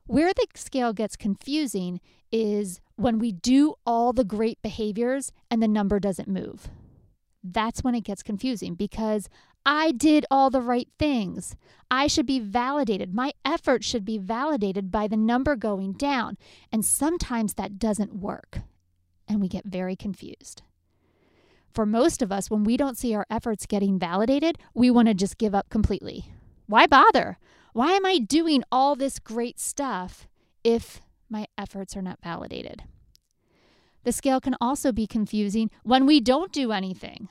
Where 0.06 0.32
the 0.32 0.46
scale 0.54 0.92
gets 0.92 1.16
confusing 1.16 2.00
is 2.30 2.80
when 3.00 3.18
we 3.18 3.32
do 3.32 3.74
all 3.86 4.12
the 4.12 4.24
great 4.24 4.60
behaviors 4.62 5.32
and 5.50 5.62
the 5.62 5.68
number 5.68 5.98
doesn't 5.98 6.28
move. 6.28 6.68
That's 7.42 7.82
when 7.82 7.94
it 7.94 8.04
gets 8.04 8.22
confusing 8.22 8.74
because 8.74 9.28
I 9.64 9.92
did 9.92 10.26
all 10.30 10.50
the 10.50 10.60
right 10.60 10.88
things. 10.98 11.56
I 11.90 12.06
should 12.06 12.26
be 12.26 12.38
validated. 12.40 13.14
My 13.14 13.32
effort 13.44 13.84
should 13.84 14.04
be 14.04 14.18
validated 14.18 14.90
by 14.90 15.08
the 15.08 15.16
number 15.16 15.56
going 15.56 15.92
down. 15.92 16.36
And 16.70 16.84
sometimes 16.84 17.54
that 17.54 17.78
doesn't 17.78 18.16
work. 18.16 18.60
And 19.26 19.40
we 19.40 19.48
get 19.48 19.64
very 19.64 19.96
confused. 19.96 20.62
For 21.72 21.86
most 21.86 22.20
of 22.20 22.32
us, 22.32 22.50
when 22.50 22.64
we 22.64 22.76
don't 22.76 22.98
see 22.98 23.14
our 23.14 23.26
efforts 23.30 23.64
getting 23.64 23.98
validated, 23.98 24.58
we 24.74 24.90
want 24.90 25.08
to 25.08 25.14
just 25.14 25.38
give 25.38 25.54
up 25.54 25.70
completely. 25.70 26.26
Why 26.66 26.86
bother? 26.86 27.38
Why 27.72 27.92
am 27.92 28.04
I 28.04 28.18
doing 28.18 28.62
all 28.72 28.96
this 28.96 29.18
great 29.18 29.60
stuff 29.60 30.26
if 30.64 31.00
my 31.30 31.46
efforts 31.56 31.96
are 31.96 32.02
not 32.02 32.20
validated? 32.22 32.82
The 34.04 34.12
scale 34.12 34.40
can 34.40 34.56
also 34.60 34.92
be 34.92 35.06
confusing 35.06 35.70
when 35.82 36.06
we 36.06 36.20
don't 36.20 36.52
do 36.52 36.72
anything 36.72 37.28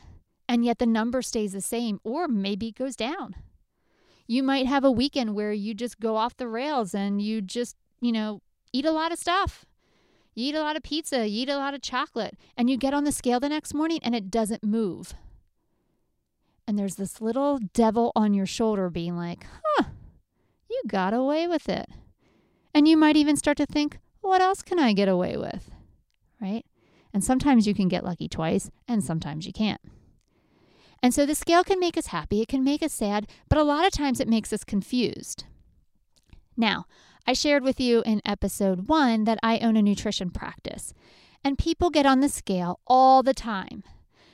and 0.50 0.66
yet 0.66 0.80
the 0.80 0.86
number 0.88 1.22
stays 1.22 1.54
the 1.54 1.62
same 1.62 2.00
or 2.04 2.28
maybe 2.28 2.72
goes 2.72 2.96
down. 2.96 3.36
You 4.26 4.42
might 4.42 4.66
have 4.66 4.84
a 4.84 4.92
weekend 4.92 5.36
where 5.36 5.54
you 5.54 5.76
just 5.76 6.00
go 6.00 6.18
off 6.18 6.38
the 6.38 6.48
rails 6.48 6.96
and 6.96 7.22
you 7.22 7.40
just, 7.40 7.76
you 8.02 8.12
know, 8.12 8.42
eat 8.74 8.86
a 8.86 8.92
lot 8.92 9.12
of 9.12 9.20
stuff. 9.20 9.66
You 10.34 10.50
eat 10.50 10.56
a 10.56 10.62
lot 10.62 10.76
of 10.76 10.82
pizza, 10.82 11.28
you 11.28 11.44
eat 11.44 11.50
a 11.50 11.58
lot 11.58 11.76
of 11.76 11.84
chocolate, 11.84 12.36
and 12.58 12.68
you 12.70 12.78
get 12.78 12.96
on 12.96 13.04
the 13.04 13.12
scale 13.12 13.40
the 13.40 13.50
next 13.50 13.76
morning 13.76 14.00
and 14.02 14.16
it 14.16 14.32
doesn't 14.32 14.64
move. 14.64 15.14
And 16.68 16.80
there's 16.80 16.96
this 16.96 17.22
little 17.22 17.60
devil 17.74 18.12
on 18.16 18.34
your 18.34 18.46
shoulder 18.48 18.90
being 18.90 19.16
like, 19.16 19.46
huh, 19.64 19.86
you 20.70 20.82
got 20.88 21.14
away 21.14 21.48
with 21.48 21.70
it. 21.70 21.90
And 22.74 22.88
you 22.88 22.98
might 22.98 23.18
even 23.18 23.36
start 23.36 23.58
to 23.58 23.66
think, 23.66 24.00
what 24.22 24.42
else 24.42 24.62
can 24.62 24.80
I 24.80 24.94
get 24.94 25.08
away 25.08 25.38
with? 25.38 25.72
Right? 26.42 26.66
And 27.14 27.24
sometimes 27.24 27.68
you 27.68 27.74
can 27.74 27.88
get 27.88 28.04
lucky 28.04 28.28
twice, 28.28 28.70
and 28.88 29.04
sometimes 29.04 29.48
you 29.48 29.54
can't. 29.54 29.82
And 31.02 31.14
so 31.14 31.26
the 31.26 31.36
scale 31.36 31.64
can 31.64 31.80
make 31.80 31.98
us 31.98 32.08
happy, 32.08 32.42
it 32.42 32.48
can 32.48 32.64
make 32.64 32.84
us 32.84 32.94
sad, 32.94 33.28
but 33.48 33.58
a 33.58 33.64
lot 33.64 33.86
of 33.86 33.92
times 33.92 34.20
it 34.20 34.28
makes 34.28 34.52
us 34.52 34.64
confused. 34.64 35.46
Now, 36.58 36.86
I 37.26 37.34
shared 37.34 37.64
with 37.64 37.80
you 37.80 38.04
in 38.06 38.22
episode 38.26 38.88
one 38.88 39.24
that 39.24 39.40
I 39.42 39.60
own 39.60 39.78
a 39.78 39.82
nutrition 39.82 40.30
practice, 40.30 40.94
and 41.44 41.58
people 41.58 41.90
get 41.90 42.06
on 42.06 42.20
the 42.20 42.30
scale 42.30 42.80
all 42.86 43.24
the 43.24 43.34
time. 43.34 43.84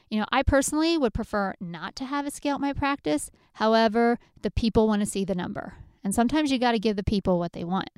You 0.10 0.20
know, 0.20 0.26
I 0.32 0.44
personally 0.44 0.98
would 0.98 1.14
prefer 1.14 1.54
not 1.60 1.96
to 1.98 2.06
have 2.06 2.26
a 2.26 2.32
scale 2.32 2.56
at 2.56 2.62
my 2.62 2.74
practice. 2.74 3.32
However, 3.54 4.20
the 4.42 4.52
people 4.52 4.88
want 4.88 5.02
to 5.02 5.06
see 5.06 5.26
the 5.26 5.36
number. 5.36 5.76
And 6.04 6.14
sometimes 6.14 6.52
you 6.52 6.60
got 6.60 6.74
to 6.74 6.80
give 6.80 6.96
the 6.96 7.04
people 7.04 7.40
what 7.40 7.54
they 7.54 7.64
want. 7.64 7.90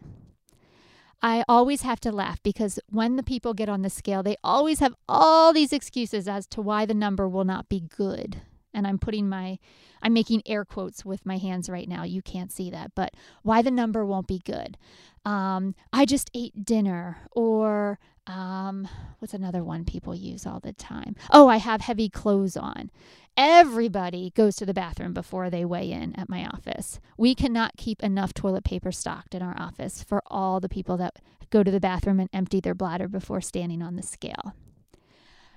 I 1.22 1.44
always 1.48 1.82
have 1.82 2.00
to 2.02 2.12
laugh 2.12 2.42
because 2.44 2.80
when 2.90 3.16
the 3.16 3.24
people 3.24 3.54
get 3.54 3.70
on 3.70 3.82
the 3.82 3.90
scale, 3.90 4.22
they 4.22 4.36
always 4.44 4.80
have 4.80 4.96
all 5.10 5.52
these 5.52 5.74
excuses 5.74 6.28
as 6.28 6.46
to 6.48 6.62
why 6.62 6.86
the 6.86 6.94
number 6.94 7.28
will 7.28 7.44
not 7.44 7.70
be 7.70 7.80
good 7.80 8.42
and 8.78 8.88
I'm 8.88 9.00
putting 9.00 9.28
my 9.28 9.58
I'm 10.04 10.14
making 10.14 10.44
air 10.46 10.64
quotes 10.64 11.04
with 11.04 11.26
my 11.26 11.38
hands 11.38 11.68
right 11.68 11.90
now. 11.90 12.04
You 12.04 12.22
can't 12.22 12.52
see 12.52 12.70
that, 12.70 12.92
but 12.96 13.16
why 13.42 13.64
the 13.64 13.72
number 13.72 14.06
won't 14.06 14.28
be 14.28 14.40
good. 14.46 14.78
Um, 15.26 15.74
I 15.92 16.06
just 16.06 16.30
ate 16.36 16.64
dinner, 16.64 17.18
or 17.32 17.98
um, 18.28 18.88
what's 19.20 19.34
another 19.34 19.64
one 19.64 19.86
people 19.86 20.14
use 20.14 20.46
all 20.46 20.60
the 20.60 20.74
time? 20.74 21.16
Oh, 21.32 21.48
I 21.48 21.58
have 21.58 21.82
heavy 21.82 22.10
clothes 22.10 22.58
on. 22.58 22.92
Everybody 23.38 24.32
goes 24.36 24.56
to 24.58 24.66
the 24.66 24.74
bathroom 24.74 25.14
before 25.14 25.50
they 25.50 25.64
weigh 25.64 25.92
in 25.92 26.14
at 26.20 26.30
my 26.30 26.46
office. 26.46 27.00
We 27.18 27.36
cannot 27.36 27.78
keep 27.78 28.04
enough 28.04 28.34
toilet 28.34 28.64
paper 28.64 28.92
stocked 28.92 29.34
in 29.34 29.42
our 29.42 29.56
office 29.58 30.04
for 30.04 30.22
all 30.28 30.60
the 30.60 30.70
people 30.70 30.98
that 30.98 31.22
go 31.50 31.64
to 31.64 31.72
the 31.72 31.80
bathroom 31.80 32.20
and 32.20 32.30
empty 32.34 32.60
their 32.60 32.76
bladder 32.76 33.08
before 33.08 33.42
standing 33.42 33.82
on 33.82 33.96
the 33.96 34.04
scale. 34.04 34.54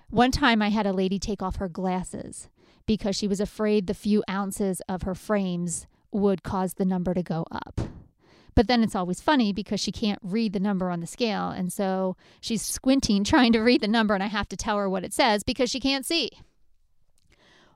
One 0.09 0.30
time 0.30 0.62
I 0.62 0.68
had 0.68 0.87
a 0.87 0.92
lady 0.92 1.18
take 1.18 1.42
off 1.42 1.56
her 1.56 1.68
glasses 1.68 2.48
because 2.87 3.16
she 3.16 3.26
was 3.26 3.40
afraid 3.40 3.87
the 3.87 3.94
few 3.94 4.22
ounces 4.28 4.83
of 4.88 5.02
her 5.02 5.14
frames 5.14 5.87
would 6.12 6.42
cause 6.42 6.74
the 6.74 6.85
number 6.85 7.14
to 7.14 7.22
go 7.22 7.46
up. 7.50 7.80
But 8.60 8.66
then 8.66 8.82
it's 8.82 8.94
always 8.94 9.22
funny 9.22 9.54
because 9.54 9.80
she 9.80 9.90
can't 9.90 10.18
read 10.22 10.52
the 10.52 10.60
number 10.60 10.90
on 10.90 11.00
the 11.00 11.06
scale. 11.06 11.48
And 11.48 11.72
so 11.72 12.18
she's 12.42 12.60
squinting 12.60 13.24
trying 13.24 13.54
to 13.54 13.60
read 13.60 13.80
the 13.80 13.88
number, 13.88 14.12
and 14.12 14.22
I 14.22 14.26
have 14.26 14.50
to 14.50 14.56
tell 14.56 14.76
her 14.76 14.86
what 14.86 15.02
it 15.02 15.14
says 15.14 15.42
because 15.42 15.70
she 15.70 15.80
can't 15.80 16.04
see. 16.04 16.30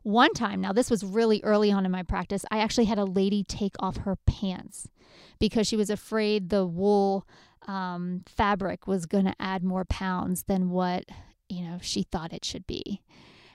One 0.02 0.34
time, 0.34 0.60
now 0.60 0.74
this 0.74 0.90
was 0.90 1.02
really 1.02 1.40
early 1.42 1.72
on 1.72 1.86
in 1.86 1.90
my 1.90 2.02
practice, 2.02 2.44
I 2.50 2.58
actually 2.58 2.84
had 2.84 2.98
a 2.98 3.06
lady 3.06 3.42
take 3.42 3.76
off 3.78 3.96
her 3.96 4.16
pants 4.26 4.90
because 5.38 5.66
she 5.66 5.74
was 5.74 5.88
afraid 5.88 6.50
the 6.50 6.66
wool 6.66 7.26
um, 7.66 8.20
fabric 8.26 8.86
was 8.86 9.06
going 9.06 9.24
to 9.24 9.34
add 9.40 9.64
more 9.64 9.86
pounds 9.86 10.42
than 10.42 10.68
what 10.68 11.06
you 11.48 11.64
know 11.64 11.78
she 11.80 12.02
thought 12.02 12.34
it 12.34 12.44
should 12.44 12.66
be. 12.66 13.00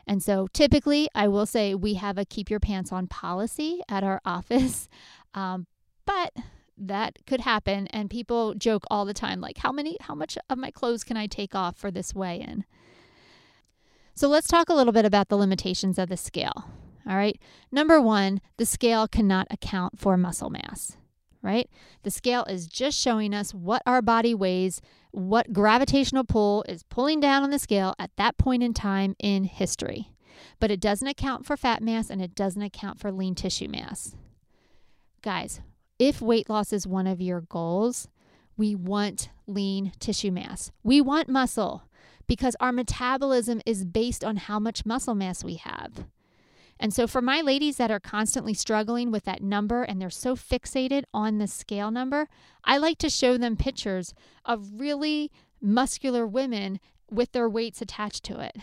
And 0.07 0.23
so 0.23 0.47
typically, 0.51 1.09
I 1.13 1.27
will 1.27 1.45
say 1.45 1.75
we 1.75 1.93
have 1.93 2.17
a 2.17 2.25
keep 2.25 2.49
your 2.49 2.59
pants 2.59 2.91
on 2.91 3.05
policy 3.05 3.81
at 3.87 4.03
our 4.03 4.19
office. 4.25 4.89
Um, 5.35 5.67
but 6.07 6.33
that 6.79 7.19
could 7.27 7.41
happen 7.41 7.87
and 7.87 8.09
people 8.09 8.53
joke 8.53 8.83
all 8.89 9.05
the 9.05 9.13
time 9.13 9.41
like 9.41 9.57
how 9.57 9.71
many 9.71 9.97
how 10.01 10.15
much 10.15 10.37
of 10.49 10.57
my 10.57 10.71
clothes 10.71 11.03
can 11.03 11.17
I 11.17 11.27
take 11.27 11.53
off 11.53 11.77
for 11.77 11.91
this 11.91 12.15
weigh 12.15 12.39
in? 12.39 12.65
So 14.15 14.27
let's 14.27 14.47
talk 14.47 14.69
a 14.69 14.73
little 14.73 14.93
bit 14.93 15.05
about 15.05 15.29
the 15.29 15.37
limitations 15.37 15.97
of 15.97 16.09
the 16.09 16.17
scale. 16.17 16.65
All 17.07 17.15
right. 17.15 17.39
Number 17.71 18.01
1, 18.01 18.41
the 18.57 18.65
scale 18.65 19.07
cannot 19.07 19.47
account 19.49 19.97
for 19.97 20.17
muscle 20.17 20.49
mass 20.49 20.97
right? 21.41 21.69
The 22.03 22.11
scale 22.11 22.43
is 22.45 22.67
just 22.67 22.99
showing 22.99 23.33
us 23.33 23.53
what 23.53 23.81
our 23.85 24.01
body 24.01 24.33
weighs, 24.35 24.81
what 25.11 25.53
gravitational 25.53 26.23
pull 26.23 26.63
is 26.67 26.83
pulling 26.83 27.19
down 27.19 27.43
on 27.43 27.49
the 27.49 27.59
scale 27.59 27.95
at 27.99 28.11
that 28.17 28.37
point 28.37 28.63
in 28.63 28.73
time 28.73 29.15
in 29.19 29.45
history. 29.45 30.11
But 30.59 30.71
it 30.71 30.79
doesn't 30.79 31.07
account 31.07 31.45
for 31.45 31.57
fat 31.57 31.81
mass 31.81 32.09
and 32.09 32.21
it 32.21 32.35
doesn't 32.35 32.61
account 32.61 32.99
for 32.99 33.11
lean 33.11 33.35
tissue 33.35 33.67
mass. 33.67 34.15
Guys, 35.21 35.61
if 35.99 36.21
weight 36.21 36.49
loss 36.49 36.73
is 36.73 36.87
one 36.87 37.05
of 37.05 37.21
your 37.21 37.41
goals, 37.41 38.07
we 38.57 38.73
want 38.73 39.29
lean 39.45 39.91
tissue 39.99 40.31
mass. 40.31 40.71
We 40.81 41.01
want 41.01 41.29
muscle 41.29 41.83
because 42.25 42.55
our 42.59 42.71
metabolism 42.71 43.61
is 43.65 43.85
based 43.85 44.23
on 44.23 44.37
how 44.37 44.59
much 44.59 44.85
muscle 44.85 45.15
mass 45.15 45.43
we 45.43 45.55
have. 45.55 46.05
And 46.79 46.93
so, 46.93 47.07
for 47.07 47.21
my 47.21 47.41
ladies 47.41 47.75
that 47.75 47.91
are 47.91 47.99
constantly 47.99 48.53
struggling 48.53 49.11
with 49.11 49.25
that 49.25 49.43
number 49.43 49.83
and 49.83 50.01
they're 50.01 50.09
so 50.09 50.35
fixated 50.35 51.03
on 51.13 51.37
the 51.37 51.47
scale 51.47 51.91
number, 51.91 52.29
I 52.63 52.77
like 52.77 52.97
to 52.99 53.09
show 53.09 53.37
them 53.37 53.57
pictures 53.57 54.13
of 54.45 54.79
really 54.79 55.29
muscular 55.61 56.25
women 56.25 56.79
with 57.11 57.33
their 57.33 57.49
weights 57.49 57.81
attached 57.81 58.23
to 58.25 58.39
it 58.39 58.55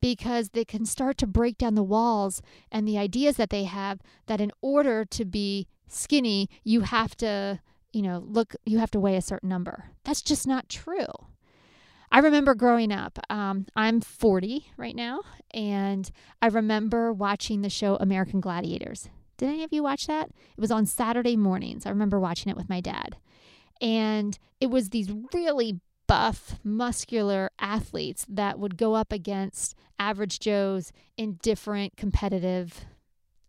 because 0.00 0.50
they 0.50 0.64
can 0.64 0.86
start 0.86 1.18
to 1.18 1.26
break 1.26 1.58
down 1.58 1.74
the 1.74 1.82
walls 1.82 2.40
and 2.72 2.88
the 2.88 2.96
ideas 2.96 3.36
that 3.36 3.50
they 3.50 3.64
have 3.64 4.00
that 4.26 4.40
in 4.40 4.50
order 4.62 5.04
to 5.04 5.26
be 5.26 5.68
skinny, 5.90 6.48
you 6.64 6.82
have 6.82 7.16
to, 7.16 7.60
you 7.92 8.02
know, 8.02 8.22
look, 8.26 8.54
you 8.64 8.78
have 8.78 8.90
to 8.92 9.00
weigh 9.00 9.16
a 9.16 9.22
certain 9.22 9.48
number. 9.48 9.90
That's 10.04 10.22
just 10.22 10.46
not 10.46 10.68
true. 10.68 11.06
I 12.12 12.18
remember 12.18 12.54
growing 12.54 12.90
up. 12.90 13.18
Um, 13.30 13.66
I'm 13.76 14.00
40 14.00 14.66
right 14.76 14.96
now, 14.96 15.20
and 15.52 16.10
I 16.42 16.48
remember 16.48 17.12
watching 17.12 17.62
the 17.62 17.70
show 17.70 17.96
American 17.96 18.40
Gladiators. 18.40 19.08
Did 19.36 19.48
any 19.48 19.64
of 19.64 19.72
you 19.72 19.82
watch 19.82 20.06
that? 20.06 20.28
It 20.28 20.60
was 20.60 20.72
on 20.72 20.86
Saturday 20.86 21.36
mornings. 21.36 21.86
I 21.86 21.90
remember 21.90 22.18
watching 22.18 22.50
it 22.50 22.56
with 22.56 22.68
my 22.68 22.80
dad. 22.80 23.16
And 23.80 24.38
it 24.60 24.66
was 24.66 24.90
these 24.90 25.10
really 25.32 25.80
buff, 26.06 26.58
muscular 26.64 27.50
athletes 27.58 28.26
that 28.28 28.58
would 28.58 28.76
go 28.76 28.94
up 28.94 29.12
against 29.12 29.76
average 29.98 30.40
Joes 30.40 30.92
in 31.16 31.38
different 31.40 31.96
competitive, 31.96 32.84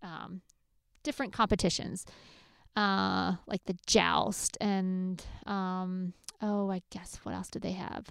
um, 0.04 0.42
different 1.04 1.34
competitions, 1.34 2.06
uh, 2.76 3.36
like 3.48 3.64
the 3.66 3.78
joust 3.86 4.58
and, 4.62 5.24
um, 5.46 6.14
oh, 6.42 6.70
I 6.72 6.82
guess 6.90 7.20
what 7.24 7.36
else 7.36 7.50
did 7.50 7.62
they 7.62 7.74
have? 7.74 8.08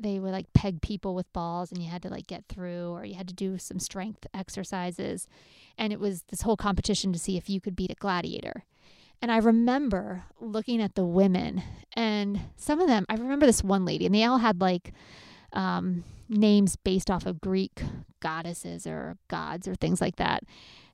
they 0.00 0.18
would 0.18 0.32
like 0.32 0.52
peg 0.52 0.80
people 0.80 1.14
with 1.14 1.32
balls 1.32 1.72
and 1.72 1.82
you 1.82 1.90
had 1.90 2.02
to 2.02 2.08
like 2.08 2.26
get 2.26 2.44
through 2.48 2.90
or 2.90 3.04
you 3.04 3.14
had 3.14 3.28
to 3.28 3.34
do 3.34 3.58
some 3.58 3.78
strength 3.78 4.26
exercises. 4.32 5.26
And 5.76 5.92
it 5.92 6.00
was 6.00 6.22
this 6.28 6.42
whole 6.42 6.56
competition 6.56 7.12
to 7.12 7.18
see 7.18 7.36
if 7.36 7.50
you 7.50 7.60
could 7.60 7.76
beat 7.76 7.90
a 7.90 7.96
gladiator. 7.96 8.64
And 9.20 9.32
i 9.32 9.38
remember 9.38 10.24
looking 10.40 10.80
at 10.80 10.94
the 10.94 11.04
women 11.04 11.62
and 11.94 12.40
some 12.56 12.80
of 12.80 12.86
them 12.86 13.04
i 13.08 13.14
remember 13.14 13.46
this 13.46 13.64
one 13.64 13.84
lady 13.84 14.06
and 14.06 14.14
they 14.14 14.22
all 14.22 14.38
had 14.38 14.60
like 14.60 14.92
um, 15.52 16.04
names 16.28 16.76
based 16.76 17.10
off 17.10 17.26
of 17.26 17.40
greek 17.40 17.82
goddesses 18.20 18.86
or 18.86 19.16
gods 19.26 19.66
or 19.66 19.74
things 19.74 20.00
like 20.00 20.16
that 20.16 20.44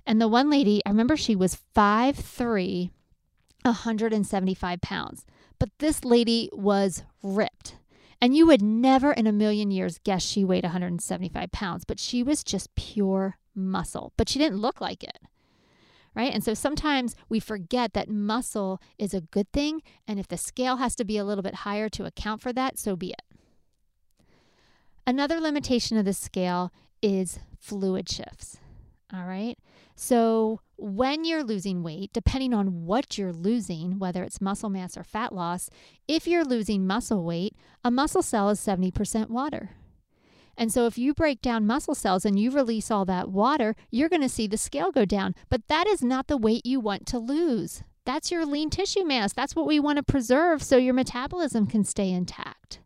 and 0.07 0.21
the 0.21 0.29
one 0.29 0.51
lady 0.51 0.81
i 0.87 0.91
remember 0.91 1.17
she 1.17 1.37
was 1.37 1.55
five 1.75 2.17
three 2.17 2.91
175 3.63 4.81
pounds 4.81 5.25
but 5.59 5.71
this 5.79 6.05
lady 6.05 6.51
was 6.53 7.03
ripped 7.23 7.77
and 8.25 8.35
you 8.35 8.47
would 8.47 8.63
never 8.63 9.13
in 9.13 9.27
a 9.27 9.33
million 9.33 9.71
years 9.71 10.01
guess 10.03 10.23
she 10.23 10.45
weighed 10.45 10.65
175 10.65 11.53
pounds, 11.53 11.85
but 11.85 12.01
she 12.01 12.23
was 12.23 12.43
just 12.43 12.75
pure 12.75 13.37
muscle. 13.55 14.15
But 14.17 14.31
she 14.31 14.39
didn't 14.39 14.63
look 14.63 14.81
like 14.81 15.05
it, 15.05 15.19
right? 16.15 16.33
And 16.33 16.43
so 16.43 16.55
sometimes 16.55 17.15
we 17.29 17.39
forget 17.39 17.93
that 17.93 18.09
muscle 18.09 18.81
is 18.99 19.13
a 19.13 19.21
good 19.21 19.53
thing. 19.53 19.83
And 20.09 20.19
if 20.19 20.27
the 20.27 20.39
scale 20.39 20.77
has 20.77 20.97
to 20.97 21.05
be 21.05 21.19
a 21.19 21.25
little 21.25 21.43
bit 21.43 21.55
higher 21.55 21.91
to 21.91 22.07
account 22.07 22.41
for 22.41 22.51
that, 22.55 22.79
so 22.79 22.97
be 22.97 23.11
it. 23.11 23.23
Another 25.07 25.39
limitation 25.39 25.99
of 25.99 26.07
the 26.07 26.15
scale 26.15 26.73
is 27.03 27.41
fluid 27.61 28.09
shifts. 28.09 28.57
All 29.13 29.25
right. 29.25 29.59
So, 29.97 30.61
when 30.77 31.25
you're 31.25 31.45
losing 31.45 31.85
weight, 31.85 32.13
depending 32.13 32.53
on 32.53 32.85
what 32.85 33.17
you're 33.17 33.33
losing, 33.33 33.99
whether 34.01 34.25
it's 34.25 34.41
muscle 34.41 34.69
mass 34.69 34.97
or 34.97 35.05
fat 35.05 35.33
loss, 35.33 35.71
if 36.09 36.27
you're 36.27 36.45
losing 36.45 36.87
muscle 36.87 37.25
weight, 37.25 37.55
a 37.85 37.91
muscle 37.93 38.23
cell 38.23 38.51
is 38.51 38.59
70% 38.59 39.31
water. 39.31 39.71
And 40.57 40.73
so, 40.73 40.87
if 40.87 40.99
you 40.99 41.15
break 41.15 41.41
down 41.41 41.67
muscle 41.67 41.95
cells 41.95 42.25
and 42.25 42.39
you 42.39 42.51
release 42.51 42.91
all 42.91 43.05
that 43.05 43.29
water, 43.29 43.77
you're 43.91 44.09
going 44.09 44.23
to 44.23 44.29
see 44.29 44.49
the 44.49 44.57
scale 44.57 44.91
go 44.91 45.05
down. 45.05 45.35
But 45.49 45.69
that 45.69 45.87
is 45.87 46.03
not 46.03 46.27
the 46.27 46.37
weight 46.37 46.67
you 46.67 46.81
want 46.81 47.07
to 47.09 47.19
lose. 47.19 47.85
That's 48.05 48.31
your 48.31 48.45
lean 48.45 48.71
tissue 48.71 49.05
mass. 49.05 49.33
That's 49.33 49.57
what 49.57 49.67
we 49.67 49.81
want 49.81 49.97
to 49.97 50.03
preserve 50.03 50.63
so 50.63 50.77
your 50.77 50.95
metabolism 50.95 51.67
can 51.67 51.85
stay 51.85 52.11
intact. 52.11 52.81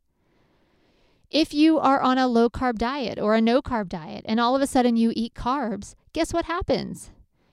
If 1.30 1.52
you 1.52 1.78
are 1.78 2.00
on 2.00 2.16
a 2.16 2.26
low 2.26 2.48
carb 2.48 2.78
diet 2.78 3.18
or 3.18 3.34
a 3.34 3.40
no 3.42 3.60
carb 3.60 3.90
diet 3.90 4.24
and 4.24 4.40
all 4.40 4.56
of 4.56 4.62
a 4.62 4.66
sudden 4.66 4.96
you 4.96 5.12
eat 5.14 5.34
carbs, 5.34 5.94
guess 6.14 6.32
what 6.32 6.46
happens? 6.46 7.10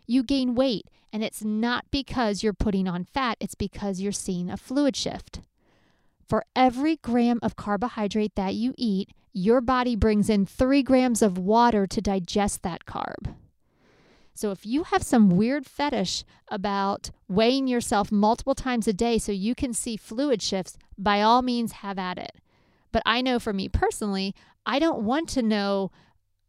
You 0.08 0.24
gain 0.24 0.56
weight. 0.56 0.86
And 1.12 1.24
it's 1.24 1.44
not 1.44 1.86
because 1.92 2.42
you're 2.42 2.54
putting 2.54 2.88
on 2.88 3.04
fat, 3.04 3.38
it's 3.40 3.56
because 3.56 4.00
you're 4.00 4.12
seeing 4.12 4.50
a 4.50 4.58
fluid 4.58 4.96
shift. 4.96 5.42
For 6.28 6.46
every 6.56 6.96
gram 6.98 7.40
of 7.42 7.56
carbohydrate 7.56 8.36
that 8.36 8.56
you 8.56 8.74
eat, 8.78 9.12
your 9.34 9.60
body 9.60 9.96
brings 9.96 10.30
in 10.30 10.46
three 10.46 10.82
grams 10.82 11.22
of 11.22 11.38
water 11.38 11.86
to 11.86 12.02
digest 12.02 12.64
that 12.64 12.86
carb. 12.86 13.36
So 14.34 14.52
if 14.52 14.66
you 14.66 14.84
have 14.84 15.04
some 15.04 15.30
weird 15.30 15.66
fetish 15.66 16.24
about 16.50 17.12
weighing 17.28 17.68
yourself 17.68 18.12
multiple 18.12 18.56
times 18.56 18.88
a 18.88 18.94
day 18.94 19.18
so 19.18 19.32
you 19.32 19.54
can 19.54 19.74
see 19.74 19.98
fluid 19.98 20.42
shifts, 20.42 20.78
by 20.98 21.22
all 21.22 21.42
means 21.42 21.74
have 21.74 22.00
at 22.00 22.18
it. 22.18 22.36
But 22.96 23.04
I 23.06 23.20
know 23.20 23.40
for 23.40 23.52
me 23.52 23.68
personally, 23.68 24.34
I 24.66 24.80
don't 24.80 25.02
want 25.02 25.28
to 25.32 25.42
know 25.42 25.92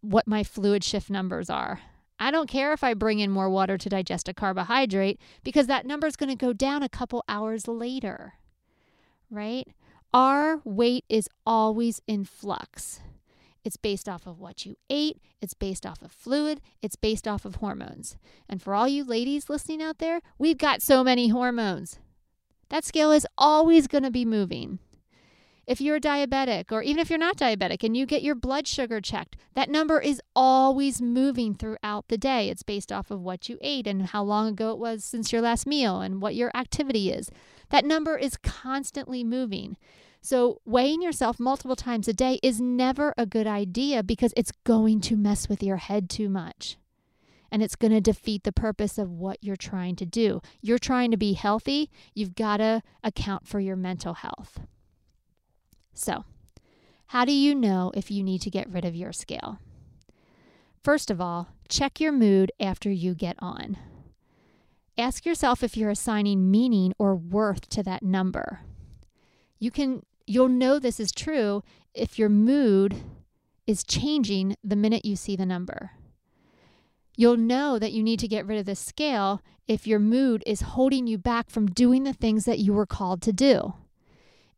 what 0.01 0.29
my 0.29 0.45
fluid 0.45 0.85
shift 0.85 1.11
numbers 1.11 1.51
are. 1.51 1.81
I 2.21 2.31
don't 2.31 2.49
care 2.49 2.73
if 2.73 2.85
I 2.85 2.95
bring 2.95 3.19
in 3.19 3.33
more 3.33 3.51
water 3.51 3.77
to 3.77 3.89
digest 3.89 4.29
a 4.29 4.33
carbohydrate 4.33 5.21
because 5.43 5.67
that 5.67 5.87
number 5.87 6.07
is 6.07 6.15
going 6.15 6.29
to 6.29 6.37
go 6.37 6.53
down 6.53 6.85
a 6.85 6.89
couple 6.89 7.25
hours 7.29 7.67
later, 7.67 8.35
right? 9.29 9.67
Our 10.15 10.61
weight 10.63 11.05
is 11.09 11.29
always 11.45 12.01
in 12.07 12.25
flux. 12.25 13.01
It's 13.65 13.77
based 13.77 14.09
off 14.09 14.25
of 14.25 14.39
what 14.39 14.65
you 14.65 14.77
ate, 14.89 15.19
it's 15.43 15.55
based 15.55 15.85
off 15.85 16.01
of 16.01 16.13
fluid, 16.13 16.61
it's 16.81 16.95
based 16.95 17.27
off 17.27 17.45
of 17.45 17.57
hormones. 17.57 18.17
And 18.49 18.63
for 18.63 18.73
all 18.73 18.87
you 18.87 19.03
ladies 19.03 19.51
listening 19.51 19.83
out 19.83 19.99
there, 19.99 20.21
we've 20.39 20.59
got 20.59 20.81
so 20.81 21.03
many 21.03 21.27
hormones. 21.27 21.99
That 22.69 22.85
scale 22.85 23.11
is 23.11 23.27
always 23.37 23.89
going 23.89 24.05
to 24.05 24.13
be 24.13 24.25
moving. 24.25 24.79
If 25.67 25.81
you're 25.81 25.99
diabetic, 25.99 26.71
or 26.71 26.81
even 26.83 27.01
if 27.01 27.11
you're 27.11 27.19
not 27.19 27.37
diabetic 27.37 27.83
and 27.83 27.97
you 27.97 28.07
get 28.07 28.23
your 28.23 28.37
blood 28.37 28.69
sugar 28.69 29.01
checked, 29.01 29.37
that 29.55 29.69
number 29.69 30.01
is 30.01 30.23
always 30.37 31.03
moving 31.03 31.55
throughout 31.55 32.07
the 32.07 32.17
day. 32.17 32.49
It's 32.49 32.63
based 32.63 32.93
off 32.93 33.11
of 33.11 33.21
what 33.21 33.49
you 33.49 33.59
ate 33.61 33.89
and 33.89 34.07
how 34.07 34.23
long 34.23 34.47
ago 34.47 34.71
it 34.71 34.79
was 34.79 35.05
since 35.05 35.33
your 35.33 35.43
last 35.43 35.67
meal 35.67 36.01
and 36.01 36.23
what 36.23 36.37
your 36.37 36.53
activity 36.55 37.11
is. 37.11 37.31
That 37.71 37.85
number 37.85 38.17
is 38.17 38.37
constantly 38.37 39.25
moving. 39.25 39.77
So, 40.21 40.61
weighing 40.65 41.03
yourself 41.03 41.41
multiple 41.41 41.77
times 41.77 42.07
a 42.07 42.13
day 42.13 42.39
is 42.45 42.61
never 42.61 43.13
a 43.19 43.27
good 43.27 43.49
idea 43.49 44.05
because 44.05 44.33
it's 44.37 44.53
going 44.65 45.01
to 45.03 45.17
mess 45.17 45.49
with 45.49 45.65
your 45.65 45.79
head 45.79 46.09
too 46.09 46.29
much. 46.29 46.77
And 47.51 47.61
it's 47.61 47.77
going 47.77 47.93
to 47.93 48.01
defeat 48.01 48.45
the 48.45 48.53
purpose 48.53 48.99
of 48.99 49.11
what 49.11 49.39
you're 49.43 49.57
trying 49.57 49.97
to 49.97 50.07
do. 50.07 50.43
You're 50.61 50.79
trying 50.79 51.11
to 51.11 51.17
be 51.17 51.33
healthy, 51.33 51.91
you've 52.15 52.37
got 52.37 52.59
to 52.59 52.83
account 53.03 53.49
for 53.49 53.59
your 53.59 53.77
mental 53.77 54.15
health. 54.15 54.61
So, 55.97 56.25
how 57.09 57.25
do 57.25 57.33
you 57.33 57.55
know 57.55 57.91
if 57.95 58.11
you 58.11 58.23
need 58.23 58.43
to 58.43 58.51
get 58.51 58.69
rid 58.69 58.85
of 58.85 58.95
your 58.95 59.13
scale? 59.13 59.59
First 60.85 61.11
of 61.11 61.21
all, 61.21 61.49
check 61.69 62.01
your 62.01 62.13
mood 62.13 62.53
after 62.61 62.91
you 62.91 63.15
get 63.15 63.37
on. 63.39 63.79
Ask 64.99 65.25
yourself 65.25 65.63
if 65.63 65.77
you're 65.77 65.91
assigning 65.91 66.51
meaning 66.51 66.93
or 66.99 67.17
worth 67.17 67.69
to 67.71 67.83
that 67.85 68.03
number. 68.03 68.61
You 69.59 69.71
can 69.71 70.03
you'll 70.27 70.49
know 70.49 70.79
this 70.79 71.01
is 71.01 71.13
true 71.13 71.63
if 71.95 72.19
your 72.19 72.29
mood 72.29 72.97
is 73.67 73.83
changing 73.83 74.57
the 74.63 74.77
minute 74.77 75.05
you 75.05 75.17
see 75.17 75.35
the 75.35 75.47
number. 75.47 75.93
You'll 77.17 77.39
know 77.39 77.79
that 77.79 77.93
you 77.93 78.03
need 78.03 78.21
to 78.21 78.29
get 78.29 78.47
rid 78.47 78.59
of 78.59 78.67
the 78.67 78.77
scale 78.77 79.41
if 79.67 79.87
your 79.87 79.99
mood 79.99 80.43
is 80.47 80.61
holding 80.61 81.07
you 81.07 81.17
back 81.17 81.49
from 81.49 81.69
doing 81.69 82.05
the 82.05 82.13
things 82.13 82.45
that 82.45 82.59
you 82.59 82.75
were 82.75 82.87
called 82.87 83.23
to 83.23 83.33
do. 83.33 83.75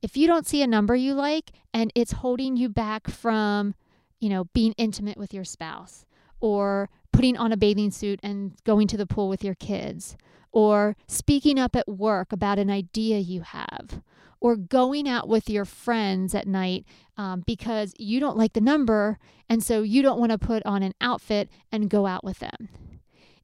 If 0.00 0.16
you 0.16 0.26
don't 0.26 0.46
see 0.46 0.62
a 0.62 0.66
number 0.66 0.94
you 0.94 1.14
like 1.14 1.50
and 1.74 1.92
it's 1.94 2.12
holding 2.12 2.56
you 2.56 2.68
back 2.68 3.08
from, 3.08 3.74
you 4.20 4.28
know, 4.28 4.44
being 4.54 4.74
intimate 4.76 5.18
with 5.18 5.34
your 5.34 5.44
spouse 5.44 6.04
or 6.40 6.88
putting 7.12 7.36
on 7.36 7.52
a 7.52 7.56
bathing 7.56 7.90
suit 7.90 8.20
and 8.22 8.52
going 8.64 8.86
to 8.88 8.96
the 8.96 9.06
pool 9.06 9.28
with 9.28 9.42
your 9.42 9.56
kids 9.56 10.16
or 10.52 10.96
speaking 11.08 11.58
up 11.58 11.74
at 11.74 11.88
work 11.88 12.32
about 12.32 12.58
an 12.58 12.70
idea 12.70 13.18
you 13.18 13.40
have 13.40 14.00
or 14.40 14.54
going 14.54 15.08
out 15.08 15.28
with 15.28 15.50
your 15.50 15.64
friends 15.64 16.32
at 16.32 16.46
night 16.46 16.84
um, 17.16 17.42
because 17.44 17.92
you 17.98 18.20
don't 18.20 18.36
like 18.36 18.52
the 18.52 18.60
number 18.60 19.18
and 19.48 19.64
so 19.64 19.82
you 19.82 20.00
don't 20.00 20.20
want 20.20 20.30
to 20.30 20.38
put 20.38 20.64
on 20.64 20.84
an 20.84 20.94
outfit 21.00 21.50
and 21.72 21.90
go 21.90 22.06
out 22.06 22.22
with 22.22 22.38
them. 22.38 22.68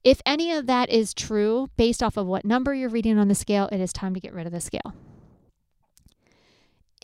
If 0.04 0.20
any 0.24 0.52
of 0.52 0.66
that 0.66 0.88
is 0.88 1.14
true 1.14 1.68
based 1.76 2.00
off 2.00 2.16
of 2.16 2.26
what 2.26 2.44
number 2.44 2.74
you're 2.74 2.88
reading 2.88 3.18
on 3.18 3.26
the 3.26 3.34
scale, 3.34 3.68
it 3.72 3.80
is 3.80 3.92
time 3.92 4.14
to 4.14 4.20
get 4.20 4.32
rid 4.32 4.46
of 4.46 4.52
the 4.52 4.60
scale 4.60 4.94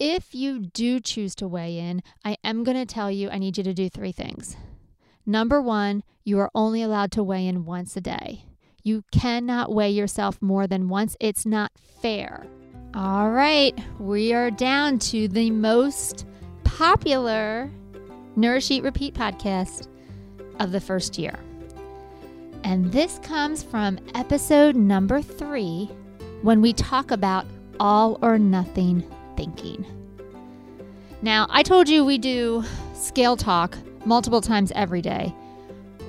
if 0.00 0.34
you 0.34 0.58
do 0.58 0.98
choose 0.98 1.34
to 1.36 1.46
weigh 1.46 1.78
in, 1.78 2.02
I 2.24 2.38
am 2.42 2.64
going 2.64 2.78
to 2.78 2.86
tell 2.86 3.10
you 3.10 3.28
I 3.28 3.38
need 3.38 3.58
you 3.58 3.64
to 3.64 3.74
do 3.74 3.90
three 3.90 4.12
things. 4.12 4.56
Number 5.26 5.60
one, 5.60 6.02
you 6.24 6.38
are 6.38 6.50
only 6.54 6.82
allowed 6.82 7.12
to 7.12 7.22
weigh 7.22 7.46
in 7.46 7.66
once 7.66 7.96
a 7.96 8.00
day. 8.00 8.46
You 8.82 9.04
cannot 9.12 9.72
weigh 9.72 9.90
yourself 9.90 10.40
more 10.40 10.66
than 10.66 10.88
once, 10.88 11.16
it's 11.20 11.44
not 11.44 11.72
fair. 12.00 12.46
All 12.94 13.30
right, 13.30 13.78
we 14.00 14.32
are 14.32 14.50
down 14.50 14.98
to 15.00 15.28
the 15.28 15.50
most 15.50 16.26
popular 16.64 17.70
Nourish 18.36 18.70
Eat 18.70 18.82
Repeat 18.82 19.14
podcast 19.14 19.86
of 20.58 20.72
the 20.72 20.80
first 20.80 21.18
year. 21.18 21.38
And 22.64 22.90
this 22.90 23.18
comes 23.18 23.62
from 23.62 23.98
episode 24.14 24.76
number 24.76 25.20
three 25.20 25.90
when 26.40 26.62
we 26.62 26.72
talk 26.72 27.10
about 27.10 27.44
all 27.78 28.18
or 28.22 28.38
nothing 28.38 29.04
thinking. 29.40 29.86
Now, 31.22 31.46
I 31.48 31.62
told 31.62 31.88
you 31.88 32.04
we 32.04 32.18
do 32.18 32.62
scale 32.94 33.38
talk 33.38 33.78
multiple 34.04 34.42
times 34.42 34.70
every 34.74 35.00
day. 35.00 35.34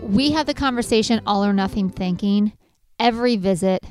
We 0.02 0.32
have 0.32 0.48
the 0.48 0.54
conversation 0.54 1.22
all 1.26 1.46
or 1.46 1.54
nothing 1.54 1.90
thinking 1.90 2.52
every 3.00 3.38
visit, 3.38 3.86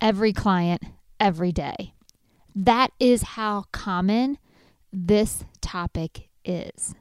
every 0.00 0.32
client, 0.32 0.82
every 1.18 1.52
day. 1.52 1.92
That 2.54 2.90
is 2.98 3.22
how 3.22 3.64
common 3.70 4.38
this 4.90 5.44
topic 5.60 6.30
is. 6.42 6.94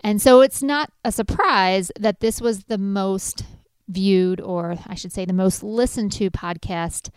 And 0.00 0.20
so 0.20 0.42
it's 0.42 0.62
not 0.62 0.92
a 1.06 1.10
surprise 1.10 1.90
that 1.98 2.20
this 2.20 2.38
was 2.38 2.64
the 2.64 2.78
most 2.78 3.44
viewed, 3.88 4.42
or 4.42 4.76
I 4.86 4.94
should 4.94 5.12
say, 5.12 5.24
the 5.24 5.32
most 5.32 5.62
listened 5.62 6.12
to 6.12 6.30
podcast 6.30 7.08